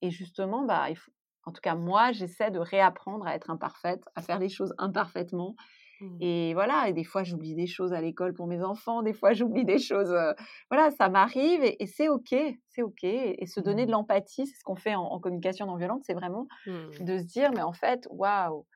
Et 0.00 0.10
justement, 0.10 0.64
bah, 0.64 0.90
il 0.90 0.96
faut, 0.96 1.10
en 1.44 1.52
tout 1.52 1.60
cas, 1.62 1.74
moi, 1.74 2.12
j'essaie 2.12 2.50
de 2.50 2.58
réapprendre 2.60 3.26
à 3.26 3.34
être 3.34 3.50
imparfaite, 3.50 4.04
à 4.14 4.22
faire 4.22 4.38
les 4.38 4.48
choses 4.48 4.74
imparfaitement. 4.78 5.56
Mmh. 6.00 6.24
Et 6.24 6.54
voilà, 6.54 6.88
et 6.88 6.92
des 6.92 7.04
fois, 7.04 7.24
j'oublie 7.24 7.54
des 7.54 7.66
choses 7.66 7.92
à 7.92 8.00
l'école 8.00 8.32
pour 8.34 8.46
mes 8.46 8.62
enfants, 8.62 9.02
des 9.02 9.12
fois, 9.12 9.32
j'oublie 9.32 9.64
des 9.64 9.78
choses. 9.78 10.12
euh, 10.12 10.32
voilà, 10.70 10.90
ça 10.92 11.08
m'arrive 11.08 11.64
et, 11.64 11.82
et 11.82 11.86
c'est 11.86 12.08
OK, 12.08 12.34
c'est 12.68 12.82
OK. 12.82 13.02
Et, 13.04 13.42
et 13.42 13.46
se 13.46 13.60
donner 13.60 13.86
de 13.86 13.90
Mmh. 13.90 13.92
l'empathie, 13.92 14.46
c'est 14.46 14.56
ce 14.58 14.64
qu'on 14.64 14.76
fait 14.76 14.94
en, 14.94 15.02
en 15.02 15.20
communication 15.20 15.66
non 15.66 15.76
violente, 15.76 16.02
c'est 16.06 16.14
vraiment 16.14 16.46
Mmh. 16.66 17.00
de 17.00 17.18
se 17.18 17.24
dire, 17.24 17.52
mais 17.52 17.62
en 17.62 17.72
fait, 17.72 18.06
waouh, 18.10 18.66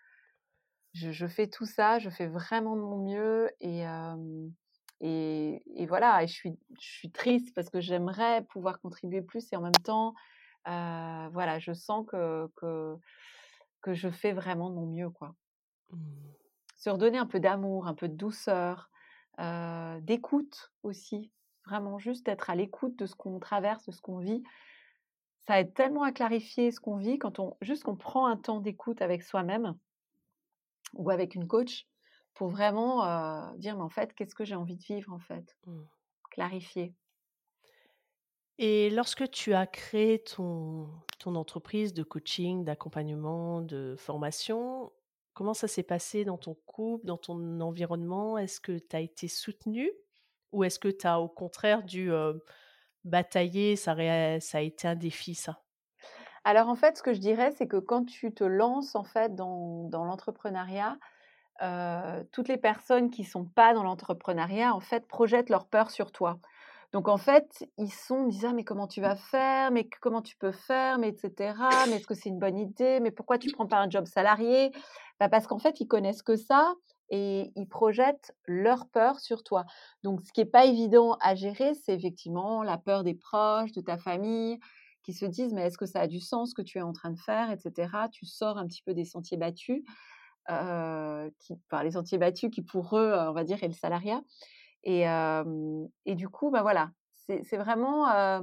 je, 0.95 1.11
je 1.13 1.27
fais 1.27 1.49
tout 1.49 1.67
ça, 1.67 1.99
je 1.99 2.11
fais 2.11 2.27
vraiment 2.27 2.77
de 2.77 2.81
mon 2.81 2.99
mieux 3.05 3.51
et, 3.61 3.87
euh, 3.87 4.49
et, 5.01 5.63
et 5.83 5.87
voilà, 5.87 6.23
et 6.23 6.27
je 6.27 6.33
suis, 6.33 6.59
je 6.81 6.89
suis 6.89 7.11
triste 7.13 7.55
parce 7.55 7.69
que 7.71 7.81
j'aimerais 7.81 8.45
pouvoir 8.47 8.81
contribuer 8.81 9.23
plus 9.23 9.53
et 9.53 9.57
en 9.57 9.63
même 9.63 9.83
temps, 9.83 10.15
euh, 10.67 11.29
voilà, 11.33 11.59
je 11.59 11.73
sens 11.73 12.07
que, 12.07 12.49
que, 12.57 12.97
que 13.83 13.95
je 13.95 14.09
fais 14.09 14.33
vraiment 14.33 14.71
de 14.71 14.75
mon 14.75 14.87
mieux, 14.87 15.11
quoi. 15.11 15.35
Mmh. 15.91 15.99
Se 16.77 16.91
redonner 16.91 17.19
un 17.19 17.27
peu 17.27 17.41
d'amour, 17.41 17.87
un 17.87 17.95
peu 17.95 18.09
de 18.09 18.15
douceur, 18.15 18.91
euh, 19.39 20.01
d'écoute 20.01 20.73
aussi, 20.83 21.31
vraiment 21.67 21.99
juste 21.99 22.29
être 22.29 22.49
à 22.49 22.55
l'écoute 22.55 22.97
de 22.97 23.07
ce 23.07 23.15
qu'on 23.15 23.39
traverse, 23.39 23.85
de 23.87 23.93
ce 23.93 24.01
qu'on 24.01 24.19
vit. 24.19 24.43
Ça 25.47 25.61
aide 25.61 25.75
tellement 25.75 26.03
à 26.03 26.13
clarifier 26.13 26.71
ce 26.71 26.81
qu'on 26.81 26.97
vit 26.97 27.19
quand 27.19 27.39
on 27.39 27.57
juste 27.61 27.85
qu'on 27.85 27.97
prend 27.97 28.27
un 28.27 28.37
temps 28.37 28.61
d'écoute 28.61 29.01
avec 29.03 29.23
soi-même 29.23 29.77
ou 30.95 31.11
avec 31.11 31.35
une 31.35 31.47
coach 31.47 31.87
pour 32.35 32.49
vraiment 32.49 33.05
euh, 33.05 33.57
dire 33.57 33.77
mais 33.77 33.83
en 33.83 33.91
fait 33.91 34.13
qu'est-ce 34.15 34.35
que 34.35 34.45
j'ai 34.45 34.57
envie 34.57 34.77
de 34.77 34.83
vivre 34.83 35.13
en 35.13 35.21
fait? 35.21 35.57
Mmh. 35.67 35.83
clarifier 36.31 36.95
Et 38.59 38.89
lorsque 38.89 39.31
tu 39.31 39.53
as 39.53 39.67
créé 39.67 40.23
ton, 40.23 40.89
entreprise 41.27 41.93
de 41.93 42.03
coaching, 42.03 42.65
d'accompagnement, 42.65 43.61
de 43.61 43.97
formation, 43.99 44.93
comment 45.35 45.55
ça 45.55 45.67
s'est 45.69 45.83
passé 45.83 46.25
dans 46.25 46.39
ton 46.39 46.55
couple, 46.67 47.05
dans 47.05 47.19
ton 47.19 47.61
environnement? 47.61 48.39
Est-ce 48.39 48.61
que 48.61 48.79
tu 48.79 48.97
as 48.97 49.01
été 49.01 49.29
soutenue? 49.29 49.91
Ou 50.53 50.65
est-ce 50.65 50.79
que 50.79 50.89
tu 50.89 51.07
as 51.07 51.21
au 51.21 51.29
contraire 51.29 51.83
dû 51.83 52.13
euh, 52.13 52.33
batailler? 53.05 53.77
Ça, 53.77 53.93
a 53.93 54.61
été 54.61 54.89
un 54.89 54.95
défi, 54.95 55.35
ça? 55.35 55.61
Alors 56.45 56.69
en 56.69 56.77
fait 56.77 56.97
ce 56.97 57.03
que 57.03 57.13
je 57.13 57.19
dirais 57.19 57.51
c'est 57.51 57.67
que 57.67 57.77
quand 57.77 58.05
tu 58.05 58.33
te 58.33 58.45
lances 58.45 58.95
en 58.95 59.03
fait 59.03 59.35
dans, 59.35 59.89
dans 59.89 60.05
l'entrepreneuriat 60.05 60.97
euh, 61.61 62.23
toutes 62.31 62.47
les 62.47 62.57
personnes 62.57 63.11
qui 63.11 63.25
sont 63.25 63.45
pas 63.45 63.75
dans 63.75 63.83
l'entrepreneuriat 63.83 64.73
en 64.73 64.79
fait 64.79 65.09
projettent 65.09 65.51
leur 65.51 65.67
peur 65.67 65.91
sur 65.91 66.13
toi 66.13 66.39
donc 66.97 67.09
en 67.09 67.19
fait 67.19 67.69
ils 67.77 67.93
sont 67.93 68.25
ils 68.25 68.31
disent 68.31 68.47
ah 68.47 68.55
mais 68.55 68.65
comment 68.65 68.87
tu 68.87 69.03
vas 69.03 69.17
faire? 69.17 69.71
Mais 69.71 69.87
comment 70.01 70.23
tu 70.23 70.35
peux 70.35 70.51
faire? 70.51 70.99
Mais 70.99 71.11
etc 71.11 71.55
mais 71.91 71.97
est-ce 71.97 72.07
que 72.07 72.15
c'est 72.15 72.31
une 72.31 72.39
bonne 72.39 72.59
idée? 72.59 73.01
Mais 73.01 73.11
pourquoi 73.11 73.37
tu 73.37 73.53
prends 73.53 73.67
pas 73.67 73.77
un 73.77 73.91
job 73.91 74.07
salarié? 74.07 74.73
Bah, 75.21 75.29
parce 75.29 75.47
qu'en 75.47 75.59
fait 75.59 75.79
ils 75.79 75.87
connaissent 75.87 76.23
que 76.23 76.37
ça 76.37 76.73
et 77.11 77.53
ils 77.55 77.69
projettent 77.69 78.33
leur 78.47 78.89
peur 78.89 79.21
sur 79.21 79.45
toi. 79.45 79.67
Donc 80.05 80.23
ce 80.23 80.33
qui 80.33 80.41
est 80.41 80.47
pas 80.47 80.65
évident 80.65 81.19
à 81.21 81.35
gérer 81.35 81.75
c'est 81.75 81.93
effectivement 81.93 82.63
la 82.63 82.79
peur 82.79 83.05
des 83.05 83.15
proches 83.15 83.73
de 83.73 83.83
ta 83.83 83.99
famille 83.99 84.59
qui 85.03 85.13
se 85.13 85.27
disent 85.27 85.53
mais 85.53 85.67
est-ce 85.67 85.77
que 85.77 85.85
ça 85.85 86.01
a 86.01 86.07
du 86.07 86.21
sens 86.21 86.53
ce 86.53 86.55
que 86.55 86.63
tu 86.63 86.79
es 86.79 86.83
en 86.83 86.95
train 86.95 87.11
de 87.11 87.19
faire? 87.19 87.51
Etc 87.51 87.91
tu 88.11 88.25
sors 88.25 88.57
un 88.57 88.67
petit 88.67 88.81
peu 88.81 88.95
des 88.95 89.05
sentiers 89.05 89.37
battus 89.37 89.83
euh, 90.49 91.29
qui, 91.41 91.55
enfin, 91.71 91.83
les 91.83 91.91
sentiers 91.91 92.19
battus 92.19 92.51
qui 92.51 92.63
pour 92.63 92.97
eux, 92.97 93.13
euh, 93.13 93.31
on 93.31 93.33
va 93.35 93.45
dire, 93.45 93.63
est 93.63 93.69
le 93.69 93.75
salariat. 93.75 94.23
Et, 94.87 96.15
du 96.15 96.29
coup, 96.31 96.51
bah 96.51 96.63
voilà, 96.63 96.91
c'est 97.15 97.57
vraiment 97.59 98.43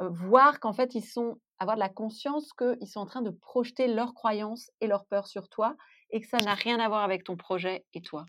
voir 0.00 0.60
qu'en 0.60 0.72
fait, 0.72 0.94
ils 0.94 1.04
sont, 1.04 1.40
avoir 1.58 1.76
de 1.76 1.80
la 1.80 1.88
conscience 1.88 2.52
qu'ils 2.54 2.88
sont 2.88 3.00
en 3.00 3.06
train 3.06 3.22
de 3.22 3.30
projeter 3.30 3.88
leurs 3.88 4.14
croyances 4.14 4.70
et 4.80 4.86
leurs 4.88 5.06
peurs 5.06 5.26
sur 5.28 5.48
toi 5.48 5.76
et 6.10 6.20
que 6.20 6.28
ça 6.28 6.38
n'a 6.38 6.54
rien 6.54 6.80
à 6.80 6.88
voir 6.88 7.02
avec 7.02 7.24
ton 7.24 7.36
projet 7.36 7.86
et 7.94 8.02
toi. 8.02 8.26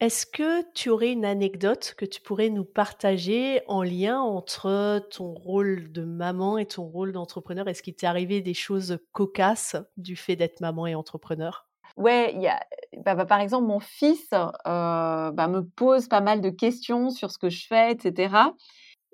Est-ce 0.00 0.26
que 0.26 0.70
tu 0.74 0.90
aurais 0.90 1.12
une 1.12 1.24
anecdote 1.24 1.94
que 1.96 2.04
tu 2.04 2.20
pourrais 2.20 2.50
nous 2.50 2.64
partager 2.64 3.62
en 3.68 3.82
lien 3.82 4.20
entre 4.20 5.04
ton 5.10 5.32
rôle 5.34 5.90
de 5.92 6.02
maman 6.04 6.58
et 6.58 6.66
ton 6.66 6.84
rôle 6.84 7.12
d'entrepreneur? 7.12 7.68
Est-ce 7.68 7.82
qu'il 7.82 7.94
t'est 7.96 8.06
arrivé 8.06 8.40
des 8.40 8.54
choses 8.54 8.98
cocasses 9.12 9.76
du 9.96 10.16
fait 10.16 10.36
d'être 10.36 10.60
maman 10.60 10.86
et 10.86 10.94
entrepreneur? 10.94 11.68
Ouais, 11.96 12.34
y 12.36 12.48
a, 12.48 12.60
bah, 13.04 13.14
bah, 13.14 13.24
par 13.24 13.40
exemple, 13.40 13.66
mon 13.68 13.78
fils 13.80 14.28
euh, 14.32 15.30
bah, 15.30 15.46
me 15.48 15.60
pose 15.62 16.08
pas 16.08 16.20
mal 16.20 16.40
de 16.40 16.50
questions 16.50 17.10
sur 17.10 17.30
ce 17.30 17.38
que 17.38 17.50
je 17.50 17.66
fais, 17.68 17.92
etc. 17.92 18.54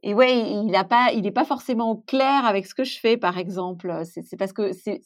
Et 0.02 0.14
ouais, 0.14 0.38
il 0.38 0.74
a 0.76 0.84
pas, 0.84 1.12
il 1.12 1.22
n'est 1.22 1.30
pas 1.32 1.44
forcément 1.44 1.90
au 1.90 1.96
clair 1.96 2.46
avec 2.46 2.66
ce 2.66 2.74
que 2.74 2.84
je 2.84 2.98
fais, 2.98 3.16
par 3.18 3.36
exemple. 3.38 4.02
C'est 4.04 4.36
parce 4.38 4.52
que 4.54 4.72
c'est, 4.72 5.02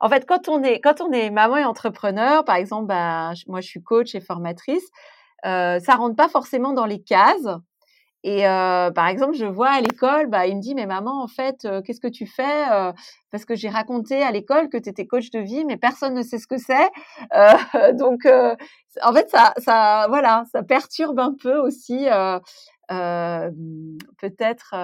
en 0.00 0.08
fait, 0.08 0.24
quand 0.26 0.48
on 0.48 0.62
est, 0.62 0.80
quand 0.80 1.00
on 1.00 1.10
est 1.12 1.30
maman 1.30 1.56
et 1.58 1.64
entrepreneur, 1.64 2.44
par 2.44 2.56
exemple, 2.56 2.86
bah, 2.88 3.32
moi 3.48 3.60
je 3.60 3.66
suis 3.68 3.82
coach 3.82 4.14
et 4.14 4.20
formatrice, 4.20 4.88
euh, 5.46 5.80
ça 5.80 5.96
rentre 5.96 6.16
pas 6.16 6.28
forcément 6.28 6.72
dans 6.74 6.86
les 6.86 7.02
cases. 7.02 7.48
Et 8.26 8.44
euh, 8.44 8.90
par 8.90 9.06
exemple, 9.06 9.34
je 9.34 9.46
vois 9.46 9.68
à 9.68 9.80
l'école, 9.80 10.26
bah, 10.26 10.48
il 10.48 10.56
me 10.56 10.60
dit, 10.60 10.74
mais 10.74 10.86
maman, 10.86 11.22
en 11.22 11.28
fait, 11.28 11.64
euh, 11.64 11.80
qu'est-ce 11.80 12.00
que 12.00 12.08
tu 12.08 12.26
fais 12.26 12.72
euh, 12.72 12.92
Parce 13.30 13.44
que 13.44 13.54
j'ai 13.54 13.68
raconté 13.68 14.20
à 14.20 14.32
l'école 14.32 14.68
que 14.68 14.76
tu 14.76 14.88
étais 14.88 15.06
coach 15.06 15.30
de 15.30 15.38
vie, 15.38 15.64
mais 15.64 15.76
personne 15.76 16.12
ne 16.14 16.22
sait 16.22 16.38
ce 16.38 16.48
que 16.48 16.58
c'est. 16.58 16.90
Donc, 17.96 18.26
en 18.26 19.12
fait, 19.12 19.30
ça, 19.30 20.06
voilà, 20.08 20.42
ça 20.50 20.64
perturbe 20.64 21.20
un 21.20 21.34
peu 21.40 21.56
aussi 21.56 22.06
peut-être 22.88 24.74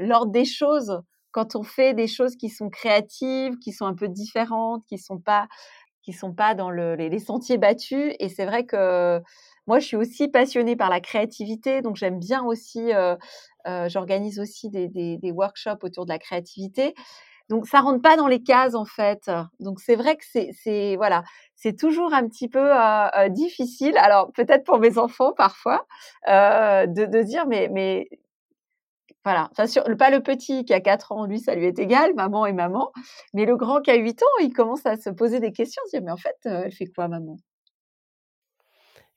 l'ordre 0.00 0.32
des 0.32 0.44
choses 0.44 1.02
quand 1.30 1.54
on 1.54 1.62
fait 1.62 1.94
des 1.94 2.08
choses 2.08 2.34
qui 2.34 2.48
sont 2.48 2.68
créatives, 2.68 3.58
qui 3.60 3.70
sont 3.70 3.86
un 3.86 3.94
peu 3.94 4.08
différentes, 4.08 4.84
qui 4.88 4.98
sont 4.98 5.22
sont 6.12 6.32
pas 6.34 6.54
dans 6.56 6.70
le, 6.70 6.96
les, 6.96 7.08
les, 7.08 7.20
sentiers 7.20 7.58
battus. 7.58 8.12
Et 8.18 8.28
c'est 8.28 8.44
vrai 8.44 8.66
que 8.66 9.22
moi, 9.66 9.78
je 9.78 9.86
suis 9.86 9.96
aussi 9.96 10.28
passionnée 10.28 10.76
par 10.76 10.90
la 10.90 11.00
créativité, 11.00 11.82
donc 11.82 11.96
j'aime 11.96 12.18
bien 12.18 12.42
aussi, 12.44 12.92
euh, 12.92 13.16
euh, 13.66 13.88
j'organise 13.88 14.40
aussi 14.40 14.70
des, 14.70 14.88
des, 14.88 15.32
workshops 15.32 15.84
autour 15.84 16.04
de 16.04 16.10
la 16.10 16.18
créativité. 16.18 16.94
Donc 17.48 17.66
ça 17.66 17.80
rentre 17.80 18.00
pas 18.02 18.16
dans 18.16 18.28
les 18.28 18.42
cases 18.42 18.74
en 18.74 18.84
fait. 18.84 19.30
Donc 19.60 19.80
c'est 19.80 19.96
vrai 19.96 20.16
que 20.16 20.24
c'est, 20.24 20.96
voilà, 20.96 21.22
c'est 21.54 21.76
toujours 21.76 22.14
un 22.14 22.26
petit 22.28 22.48
peu 22.48 22.72
euh, 22.72 23.28
difficile. 23.28 23.96
Alors 23.98 24.32
peut-être 24.32 24.64
pour 24.64 24.78
mes 24.78 24.98
enfants 24.98 25.32
parfois 25.32 25.86
de, 26.26 26.86
de 27.06 27.22
dire 27.22 27.46
mais 27.46 27.68
mais 27.70 28.08
voilà, 29.24 29.48
enfin, 29.52 29.66
sur, 29.66 29.84
pas 29.96 30.10
le 30.10 30.20
petit 30.20 30.64
qui 30.64 30.74
a 30.74 30.80
4 30.80 31.12
ans, 31.12 31.26
lui, 31.26 31.38
ça 31.38 31.54
lui 31.54 31.66
est 31.66 31.78
égal, 31.78 32.14
maman 32.14 32.46
et 32.46 32.52
maman. 32.52 32.90
Mais 33.34 33.44
le 33.46 33.56
grand 33.56 33.80
qui 33.80 33.90
a 33.90 33.94
8 33.96 34.22
ans, 34.22 34.38
il 34.40 34.52
commence 34.52 34.84
à 34.86 34.96
se 34.96 35.10
poser 35.10 35.38
des 35.40 35.52
questions, 35.52 35.82
se 35.86 35.90
dire, 35.96 36.02
mais 36.04 36.12
en 36.12 36.16
fait, 36.16 36.36
elle 36.44 36.72
fait 36.72 36.86
quoi, 36.86 37.08
maman? 37.08 37.36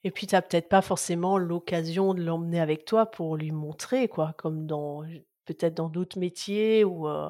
Et 0.06 0.12
puis, 0.12 0.28
tu 0.28 0.36
n'as 0.36 0.42
peut-être 0.42 0.68
pas 0.68 0.82
forcément 0.82 1.36
l'occasion 1.36 2.14
de 2.14 2.22
l'emmener 2.22 2.60
avec 2.60 2.84
toi 2.84 3.06
pour 3.06 3.36
lui 3.36 3.50
montrer, 3.50 4.06
quoi, 4.06 4.34
comme 4.38 4.64
dans 4.64 5.02
peut-être 5.46 5.74
dans 5.74 5.88
d'autres 5.88 6.20
métiers 6.20 6.84
ou 6.84 7.08
euh, 7.08 7.28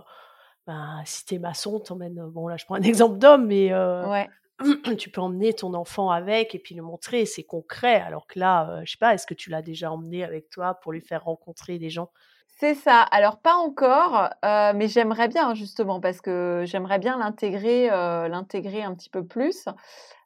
ben, 0.66 1.00
si 1.06 1.24
t'es 1.24 1.38
maçon, 1.38 1.80
t'emmènes. 1.80 2.22
Bon, 2.28 2.48
là, 2.48 2.58
je 2.58 2.66
prends 2.66 2.74
un 2.74 2.82
exemple 2.82 3.16
d'homme, 3.16 3.46
mais 3.46 3.72
euh, 3.72 4.06
ouais. 4.06 4.28
tu 4.98 5.08
peux 5.08 5.22
emmener 5.22 5.54
ton 5.54 5.72
enfant 5.72 6.10
avec 6.10 6.54
et 6.54 6.58
puis 6.58 6.74
le 6.74 6.82
montrer, 6.82 7.24
c'est 7.24 7.44
concret. 7.44 7.94
Alors 8.02 8.26
que 8.26 8.38
là, 8.38 8.68
euh, 8.68 8.82
je 8.84 8.90
sais 8.90 8.98
pas, 8.98 9.14
est-ce 9.14 9.26
que 9.26 9.32
tu 9.32 9.48
l'as 9.48 9.62
déjà 9.62 9.90
emmené 9.90 10.22
avec 10.22 10.50
toi 10.50 10.74
pour 10.74 10.92
lui 10.92 11.00
faire 11.00 11.24
rencontrer 11.24 11.78
des 11.78 11.88
gens? 11.88 12.10
C'est 12.58 12.74
ça. 12.74 13.02
Alors 13.02 13.38
pas 13.38 13.54
encore, 13.54 14.30
euh, 14.44 14.72
mais 14.74 14.88
j'aimerais 14.88 15.28
bien 15.28 15.52
justement 15.54 16.00
parce 16.00 16.22
que 16.22 16.62
j'aimerais 16.64 16.98
bien 16.98 17.18
l'intégrer, 17.18 17.90
euh, 17.90 18.28
l'intégrer 18.28 18.82
un 18.82 18.94
petit 18.94 19.10
peu 19.10 19.26
plus. 19.26 19.66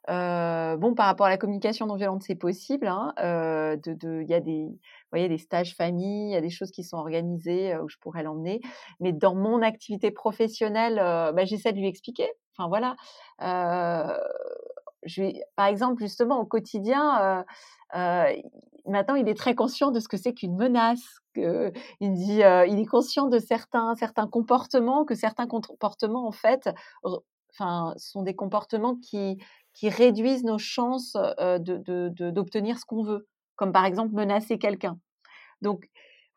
Euh, 0.09 0.77
bon, 0.77 0.95
par 0.95 1.07
rapport 1.07 1.25
à 1.25 1.29
la 1.29 1.37
communication 1.37 1.85
non 1.87 1.95
violente, 1.95 2.23
c'est 2.23 2.35
possible. 2.35 2.87
Hein, 2.87 3.13
il 3.17 4.25
y 4.29 4.33
a 4.33 4.39
des, 4.39 5.37
stages 5.37 5.75
famille, 5.75 6.29
il 6.29 6.31
y 6.31 6.37
a 6.37 6.41
des 6.41 6.49
choses 6.49 6.71
qui 6.71 6.85
sont 6.85 6.95
organisées 6.97 7.75
où 7.77 7.89
je 7.89 7.97
pourrais 7.97 8.23
l'emmener. 8.23 8.61
Mais 9.01 9.11
dans 9.11 9.35
mon 9.35 9.61
activité 9.61 10.09
professionnelle, 10.11 10.95
bah, 10.95 11.43
j'essaie 11.43 11.73
de 11.73 11.79
lui 11.79 11.87
expliquer. 11.87 12.29
Enfin 12.57 12.69
voilà. 12.69 12.95
par 15.57 15.65
exemple, 15.67 16.01
justement 16.01 16.39
au 16.39 16.45
quotidien, 16.45 17.43
maintenant, 17.93 19.15
il 19.15 19.27
est 19.27 19.37
très 19.37 19.53
conscient 19.53 19.91
de 19.91 19.99
ce 19.99 20.07
que 20.07 20.15
c'est 20.17 20.33
qu'une 20.33 20.55
menace. 20.55 21.20
Que, 21.33 21.71
il 21.99 22.13
dit, 22.13 22.43
euh, 22.43 22.65
il 22.65 22.79
est 22.79 22.85
conscient 22.85 23.27
de 23.27 23.39
certains 23.39 23.95
certains 23.95 24.27
comportements, 24.27 25.05
que 25.05 25.15
certains 25.15 25.47
comportements 25.47 26.27
en 26.27 26.31
fait, 26.31 26.69
enfin, 27.53 27.93
sont 27.97 28.23
des 28.23 28.35
comportements 28.35 28.95
qui 28.95 29.37
qui 29.73 29.89
réduisent 29.89 30.43
nos 30.43 30.57
chances 30.57 31.15
euh, 31.39 31.57
de 31.59 32.09
d'obtenir 32.31 32.75
de, 32.75 32.79
ce 32.79 32.85
qu'on 32.85 33.03
veut, 33.03 33.27
comme 33.55 33.71
par 33.71 33.85
exemple 33.85 34.13
menacer 34.13 34.57
quelqu'un. 34.57 34.97
Donc 35.61 35.87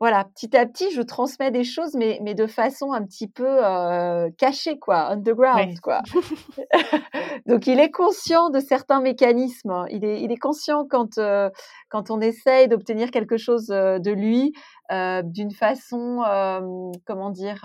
voilà, 0.01 0.25
petit 0.25 0.57
à 0.57 0.65
petit, 0.65 0.91
je 0.91 1.01
transmets 1.01 1.51
des 1.51 1.63
choses, 1.63 1.95
mais, 1.95 2.19
mais 2.21 2.35
de 2.35 2.47
façon 2.47 2.91
un 2.91 3.05
petit 3.05 3.29
peu 3.29 3.65
euh, 3.65 4.29
cachée, 4.37 4.77
quoi, 4.77 5.07
underground, 5.07 5.79
quoi. 5.79 6.01
Donc, 7.45 7.65
il 7.65 7.79
est 7.79 7.91
conscient 7.91 8.49
de 8.49 8.59
certains 8.59 8.99
mécanismes. 8.99 9.69
Hein. 9.69 9.85
Il 9.89 10.03
est, 10.03 10.21
il 10.21 10.33
est 10.33 10.37
conscient 10.37 10.85
quand, 10.85 11.17
euh, 11.17 11.49
quand 11.89 12.11
on 12.11 12.19
essaye 12.19 12.67
d'obtenir 12.67 13.09
quelque 13.09 13.37
chose 13.37 13.67
de 13.67 14.11
lui 14.11 14.51
d'une 14.89 15.51
façon, 15.51 16.23
euh, 16.27 16.91
comment 17.05 17.29
dire, 17.29 17.61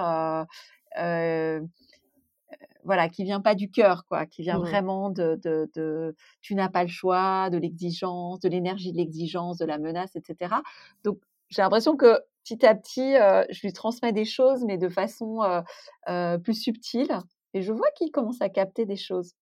voilà, 2.84 3.08
qui 3.08 3.24
vient 3.24 3.40
pas 3.40 3.54
du 3.54 3.70
cœur, 3.70 4.04
quoi, 4.06 4.26
qui 4.26 4.42
vient 4.42 4.58
mmh. 4.58 4.62
vraiment 4.62 5.10
de, 5.10 5.38
de, 5.42 5.70
de 5.74 6.16
tu 6.40 6.54
n'as 6.54 6.68
pas 6.68 6.82
le 6.82 6.88
choix, 6.88 7.50
de 7.50 7.58
l'exigence, 7.58 8.40
de 8.40 8.48
l'énergie 8.48 8.92
de 8.92 8.96
l'exigence, 8.96 9.58
de 9.58 9.66
la 9.66 9.78
menace, 9.78 10.16
etc. 10.16 10.56
Donc, 11.04 11.18
j'ai 11.50 11.62
l'impression 11.62 11.96
que 11.96 12.20
petit 12.44 12.64
à 12.64 12.74
petit, 12.74 13.16
euh, 13.16 13.44
je 13.50 13.60
lui 13.62 13.72
transmets 13.72 14.12
des 14.12 14.24
choses, 14.24 14.64
mais 14.64 14.78
de 14.78 14.88
façon 14.88 15.42
euh, 15.42 15.60
euh, 16.08 16.38
plus 16.38 16.54
subtile. 16.54 17.18
Et 17.54 17.62
je 17.62 17.72
vois 17.72 17.90
qu'il 17.96 18.10
commence 18.10 18.40
à 18.40 18.48
capter 18.48 18.86
des 18.86 18.96
choses. 18.96 19.34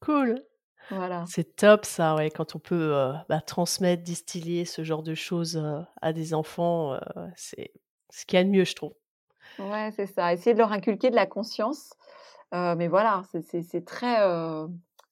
Cool. 0.00 0.42
Voilà. 0.90 1.24
C'est 1.26 1.56
top 1.56 1.84
ça, 1.84 2.14
ouais, 2.16 2.30
quand 2.30 2.56
on 2.56 2.58
peut 2.58 3.12
bah, 3.28 3.40
transmettre, 3.40 4.02
distiller 4.02 4.64
ce 4.64 4.82
genre 4.82 5.02
de 5.02 5.14
choses 5.14 5.62
à 6.02 6.12
des 6.12 6.34
enfants, 6.34 6.98
c'est 7.36 7.72
ce 8.10 8.26
qu'il 8.26 8.38
y 8.38 8.40
a 8.40 8.44
de 8.44 8.48
mieux, 8.48 8.64
je 8.64 8.74
trouve. 8.74 8.94
Ouais, 9.58 9.92
c'est 9.94 10.06
ça. 10.06 10.32
Essayer 10.32 10.52
de 10.52 10.58
leur 10.58 10.72
inculquer 10.72 11.10
de 11.10 11.14
la 11.14 11.26
conscience. 11.26 11.92
mais 12.52 12.88
voilà, 12.88 13.22
c'est 13.30 13.84
très, 13.84 14.16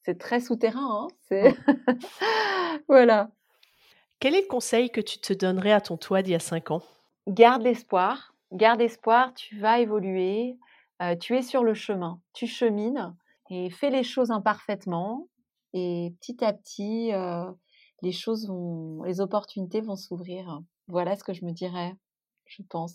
c'est 0.05 0.19
très 0.19 0.41
souterrain. 0.41 1.09
Hein 1.31 1.53
voilà. 2.89 3.31
Quel 4.21 4.35
est 4.35 4.43
le 4.43 4.49
conseil 4.49 4.91
que 4.91 5.01
tu 5.01 5.19
te 5.19 5.33
donnerais 5.33 5.73
à 5.73 5.81
ton 5.81 5.97
toi 5.97 6.23
d'il 6.23 6.33
y 6.33 6.35
a 6.35 6.41
5 6.41 6.73
ans? 6.73 6.83
Garde 7.29 7.63
l'espoir. 7.63 8.35
Garde 8.53 8.81
espoir, 8.81 9.33
tu 9.35 9.59
vas 9.59 9.79
évoluer. 9.79 10.57
Euh, 11.03 11.15
tu 11.15 11.37
es 11.37 11.43
sur 11.43 11.63
le 11.63 11.75
chemin. 11.75 12.21
Tu 12.33 12.47
chemines 12.47 13.15
et 13.51 13.71
fais 13.71 13.91
les 13.91 14.03
choses 14.03 14.31
imparfaitement. 14.31 15.29
Et 15.73 16.15
petit 16.21 16.45
à 16.45 16.53
petit, 16.53 17.13
euh, 17.13 17.51
les 18.03 18.13
choses 18.13 18.49
vont, 18.49 19.03
les 19.05 19.21
opportunités 19.21 19.81
vont 19.81 19.97
s'ouvrir. 19.97 20.61
Voilà 20.87 21.17
ce 21.17 21.25
que 21.25 21.33
je 21.33 21.45
me 21.45 21.53
dirais, 21.53 21.95
je 22.47 22.63
pense. 22.63 22.95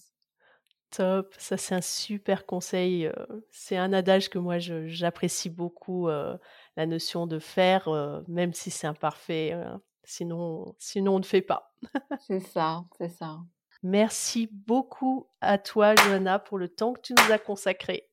Top, 0.90 1.34
ça 1.38 1.58
c'est 1.58 1.76
un 1.76 1.82
super 1.82 2.46
conseil. 2.46 3.10
C'est 3.50 3.78
un 3.78 3.94
adage 3.94 4.30
que 4.30 4.38
moi 4.38 4.60
j'apprécie 4.60 5.50
beaucoup, 5.50 6.08
la 6.08 6.86
notion 6.86 7.26
de 7.26 7.40
faire, 7.40 7.90
même 8.28 8.54
si 8.54 8.70
c'est 8.70 8.86
imparfait. 8.86 9.56
Sinon, 10.04 10.76
sinon 10.78 11.16
on 11.16 11.20
ne 11.20 11.24
fait 11.24 11.42
pas. 11.42 11.74
c'est 12.20 12.40
ça, 12.40 12.86
c'est 12.98 13.10
ça. 13.10 13.40
Merci 13.84 14.48
beaucoup 14.50 15.28
à 15.42 15.58
toi, 15.58 15.94
Johanna, 15.96 16.40
pour 16.40 16.58
le 16.58 16.70
temps 16.70 16.94
que 16.94 17.02
tu 17.02 17.14
nous 17.14 17.32
as 17.32 17.38
consacré. 17.38 18.10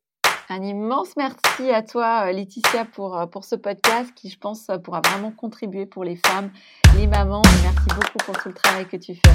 Un 0.52 0.62
immense 0.64 1.10
merci 1.16 1.70
à 1.72 1.80
toi, 1.80 2.24
euh, 2.26 2.32
Laetitia, 2.32 2.84
pour, 2.84 3.16
euh, 3.16 3.26
pour 3.26 3.44
ce 3.44 3.54
podcast 3.54 4.10
qui, 4.16 4.28
je 4.28 4.36
pense, 4.36 4.68
euh, 4.68 4.78
pourra 4.78 5.00
vraiment 5.00 5.30
contribuer 5.30 5.86
pour 5.86 6.02
les 6.02 6.16
femmes, 6.16 6.50
les 6.96 7.06
mamans. 7.06 7.42
Merci 7.62 7.88
beaucoup 7.94 8.18
pour 8.18 8.36
tout 8.36 8.48
le 8.48 8.54
travail 8.54 8.84
que 8.88 8.96
tu 8.96 9.14
fais. 9.14 9.32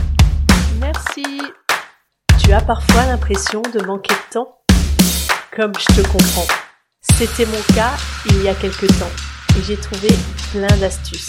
Merci. 0.81 1.23
Tu 2.43 2.51
as 2.51 2.59
parfois 2.59 3.05
l'impression 3.05 3.61
de 3.61 3.81
manquer 3.85 4.13
de 4.13 4.33
temps 4.33 4.57
Comme 5.55 5.71
je 5.79 6.01
te 6.01 6.05
comprends. 6.05 6.53
C'était 6.99 7.45
mon 7.45 7.73
cas 7.73 7.93
il 8.25 8.43
y 8.43 8.49
a 8.49 8.53
quelques 8.53 8.87
temps 8.99 9.15
et 9.57 9.61
j'ai 9.63 9.77
trouvé 9.77 10.09
plein 10.51 10.75
d'astuces 10.79 11.27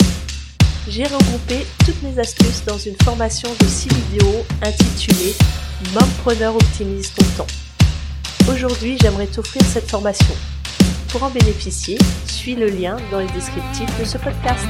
j'ai 0.89 1.03
regroupé 1.03 1.67
toutes 1.85 2.01
mes 2.03 2.17
astuces 2.19 2.65
dans 2.65 2.79
une 2.79 2.95
formation 3.03 3.49
de 3.61 3.67
6 3.67 3.89
vidéos 3.89 4.45
intitulée 4.63 5.35
Mompreneur 5.95 6.55
optimise 6.55 7.13
ton 7.13 7.25
temps. 7.43 7.66
Aujourd'hui, 8.49 8.97
j'aimerais 9.01 9.27
t'offrir 9.27 9.63
cette 9.63 9.91
formation. 9.91 10.35
Pour 11.11 11.25
en 11.25 11.31
bénéficier, 11.31 11.99
suis 12.27 12.55
le 12.55 12.67
lien 12.67 12.97
dans 13.11 13.19
les 13.19 13.27
descriptifs 13.29 13.99
de 13.99 14.05
ce 14.05 14.19
podcast. 14.19 14.67